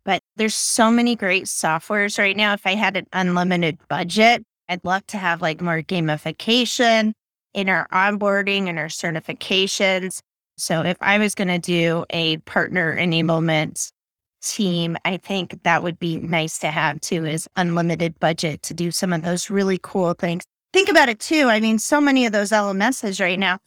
But 0.05 0.21
there's 0.35 0.55
so 0.55 0.91
many 0.91 1.15
great 1.15 1.45
softwares 1.45 2.17
right 2.17 2.37
now. 2.37 2.53
If 2.53 2.65
I 2.65 2.75
had 2.75 2.95
an 2.95 3.07
unlimited 3.11 3.79
budget, 3.89 4.43
I'd 4.69 4.85
love 4.85 5.05
to 5.07 5.17
have 5.17 5.41
like 5.41 5.61
more 5.61 5.81
gamification 5.81 7.13
in 7.53 7.69
our 7.69 7.87
onboarding 7.91 8.67
and 8.67 8.79
our 8.79 8.87
certifications. 8.87 10.21
So 10.57 10.81
if 10.81 10.97
I 11.01 11.17
was 11.17 11.35
going 11.35 11.47
to 11.47 11.59
do 11.59 12.05
a 12.09 12.37
partner 12.37 12.95
enablement 12.95 13.91
team, 14.43 14.97
I 15.05 15.17
think 15.17 15.63
that 15.63 15.83
would 15.83 15.99
be 15.99 16.17
nice 16.17 16.59
to 16.59 16.67
have 16.67 17.01
too, 17.01 17.25
is 17.25 17.47
unlimited 17.55 18.19
budget 18.19 18.61
to 18.63 18.73
do 18.73 18.91
some 18.91 19.13
of 19.13 19.23
those 19.23 19.49
really 19.49 19.79
cool 19.81 20.13
things. 20.13 20.43
Think 20.73 20.89
about 20.89 21.09
it 21.09 21.19
too. 21.19 21.47
I 21.49 21.59
mean, 21.59 21.79
so 21.79 22.01
many 22.01 22.25
of 22.25 22.31
those 22.31 22.51
LMSs 22.51 23.21
right 23.21 23.39
now, 23.39 23.59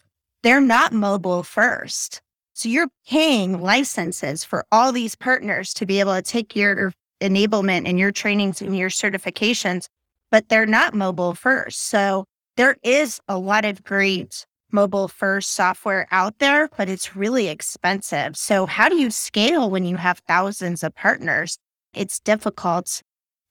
they're 0.43 0.61
not 0.61 0.93
mobile 0.93 1.43
first. 1.43 2.21
So 2.53 2.69
you're 2.69 2.89
paying 3.07 3.61
licenses 3.61 4.43
for 4.43 4.65
all 4.71 4.91
these 4.91 5.13
partners 5.13 5.75
to 5.75 5.85
be 5.85 5.99
able 5.99 6.15
to 6.15 6.23
take 6.23 6.55
your 6.55 6.91
enablement 7.21 7.87
and 7.87 7.99
your 7.99 8.11
trainings 8.11 8.61
and 8.63 8.75
your 8.75 8.89
certifications, 8.89 9.87
but 10.31 10.49
they're 10.49 10.65
not 10.65 10.95
mobile 10.95 11.35
first. 11.35 11.83
So 11.83 12.25
there 12.55 12.77
is 12.81 13.19
a 13.27 13.37
lot 13.37 13.63
of 13.63 13.83
great 13.83 14.46
mobile 14.71 15.07
first 15.07 15.51
software 15.51 16.07
out 16.11 16.39
there, 16.39 16.69
but 16.77 16.89
it's 16.89 17.15
really 17.15 17.47
expensive. 17.47 18.35
So, 18.37 18.65
how 18.65 18.89
do 18.89 18.95
you 18.95 19.11
scale 19.11 19.69
when 19.69 19.85
you 19.85 19.97
have 19.97 20.19
thousands 20.27 20.83
of 20.83 20.95
partners? 20.95 21.57
It's 21.93 22.19
difficult. 22.19 23.01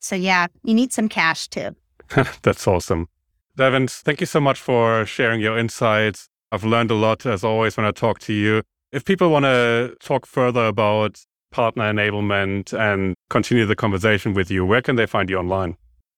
So, 0.01 0.15
yeah, 0.15 0.47
you 0.63 0.75
need 0.75 0.93
some 0.93 1.09
cash 1.09 1.49
too. 1.49 1.75
That's 2.43 2.67
awesome. 2.67 3.09
Devin, 3.57 3.89
thank 3.89 4.21
you 4.21 4.27
so 4.27 4.41
much 4.41 4.61
for 4.61 5.07
sharing 5.07 5.41
your 5.41 5.59
insights. 5.59 6.29
I've 6.53 6.65
learned 6.65 6.91
a 6.91 6.95
lot 6.95 7.27
as 7.27 7.43
always 7.43 7.77
when 7.77 7.87
I 7.87 7.91
talk 7.91 8.19
to 8.21 8.33
you. 8.33 8.63
If 8.93 9.05
people 9.05 9.31
want 9.31 9.45
to 9.45 9.97
talk 10.01 10.27
further 10.27 10.67
about 10.67 11.21
partner 11.51 11.93
enablement 11.93 12.79
and 12.79 13.15
continue 13.31 13.67
the 13.67 13.75
conversation 13.75 14.35
with 14.35 14.51
you, 14.51 14.65
where 14.65 14.83
can 14.83 14.97
they 14.97 15.07
find 15.07 15.31
you 15.31 15.39
online? 15.39 15.77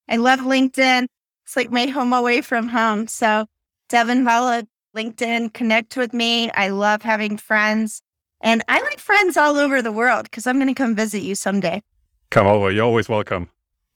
I 0.08 0.16
love 0.16 0.40
LinkedIn. 0.40 1.06
It's 1.44 1.56
like 1.56 1.70
my 1.70 1.86
home 1.86 2.12
away 2.12 2.40
from 2.40 2.68
home. 2.68 3.06
So, 3.06 3.46
Devin 3.88 4.24
Holub, 4.24 4.66
LinkedIn, 4.98 5.52
connect 5.54 5.96
with 5.96 6.12
me. 6.12 6.50
I 6.50 6.68
love 6.68 7.02
having 7.02 7.36
friends. 7.36 8.02
And 8.40 8.62
I 8.68 8.80
like 8.82 8.98
friends 8.98 9.36
all 9.36 9.56
over 9.56 9.80
the 9.80 9.92
world 9.92 10.24
because 10.24 10.46
I'm 10.46 10.56
going 10.56 10.68
to 10.68 10.74
come 10.74 10.94
visit 10.94 11.22
you 11.22 11.34
someday. 11.34 11.82
Come 12.30 12.46
over. 12.46 12.70
You're 12.70 12.84
always 12.84 13.08
welcome. 13.08 13.48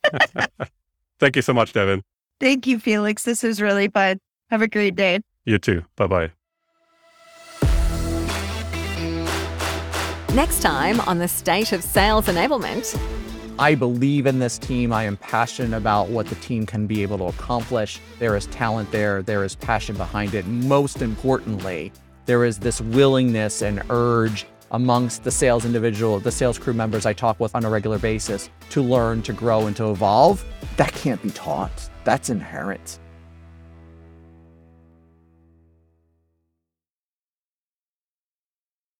Thank 1.18 1.36
you 1.36 1.42
so 1.42 1.52
much, 1.52 1.72
Devin. 1.72 2.02
Thank 2.40 2.66
you, 2.66 2.78
Felix. 2.78 3.24
This 3.24 3.42
was 3.42 3.60
really 3.60 3.88
fun. 3.88 4.18
Have 4.50 4.62
a 4.62 4.68
great 4.68 4.96
day. 4.96 5.20
You 5.44 5.58
too. 5.58 5.84
Bye 5.96 6.06
bye. 6.06 6.30
Next 10.34 10.62
time 10.62 11.00
on 11.02 11.18
the 11.18 11.28
State 11.28 11.72
of 11.72 11.82
Sales 11.82 12.26
Enablement. 12.26 12.98
I 13.62 13.76
believe 13.76 14.26
in 14.26 14.40
this 14.40 14.58
team. 14.58 14.92
I 14.92 15.04
am 15.04 15.16
passionate 15.16 15.76
about 15.76 16.08
what 16.08 16.26
the 16.26 16.34
team 16.34 16.66
can 16.66 16.88
be 16.88 17.00
able 17.02 17.18
to 17.18 17.26
accomplish. 17.26 18.00
There 18.18 18.34
is 18.34 18.46
talent 18.46 18.90
there, 18.90 19.22
there 19.22 19.44
is 19.44 19.54
passion 19.54 19.96
behind 19.96 20.34
it. 20.34 20.44
Most 20.48 21.00
importantly, 21.00 21.92
there 22.26 22.44
is 22.44 22.58
this 22.58 22.80
willingness 22.80 23.62
and 23.62 23.80
urge 23.88 24.46
amongst 24.72 25.22
the 25.22 25.30
sales 25.30 25.64
individual, 25.64 26.18
the 26.18 26.32
sales 26.32 26.58
crew 26.58 26.72
members 26.72 27.06
I 27.06 27.12
talk 27.12 27.38
with 27.38 27.54
on 27.54 27.64
a 27.64 27.70
regular 27.70 28.00
basis 28.00 28.50
to 28.70 28.82
learn, 28.82 29.22
to 29.22 29.32
grow, 29.32 29.68
and 29.68 29.76
to 29.76 29.90
evolve. 29.90 30.44
That 30.76 30.92
can't 30.94 31.22
be 31.22 31.30
taught. 31.30 31.88
That's 32.02 32.30
inherent. 32.30 32.98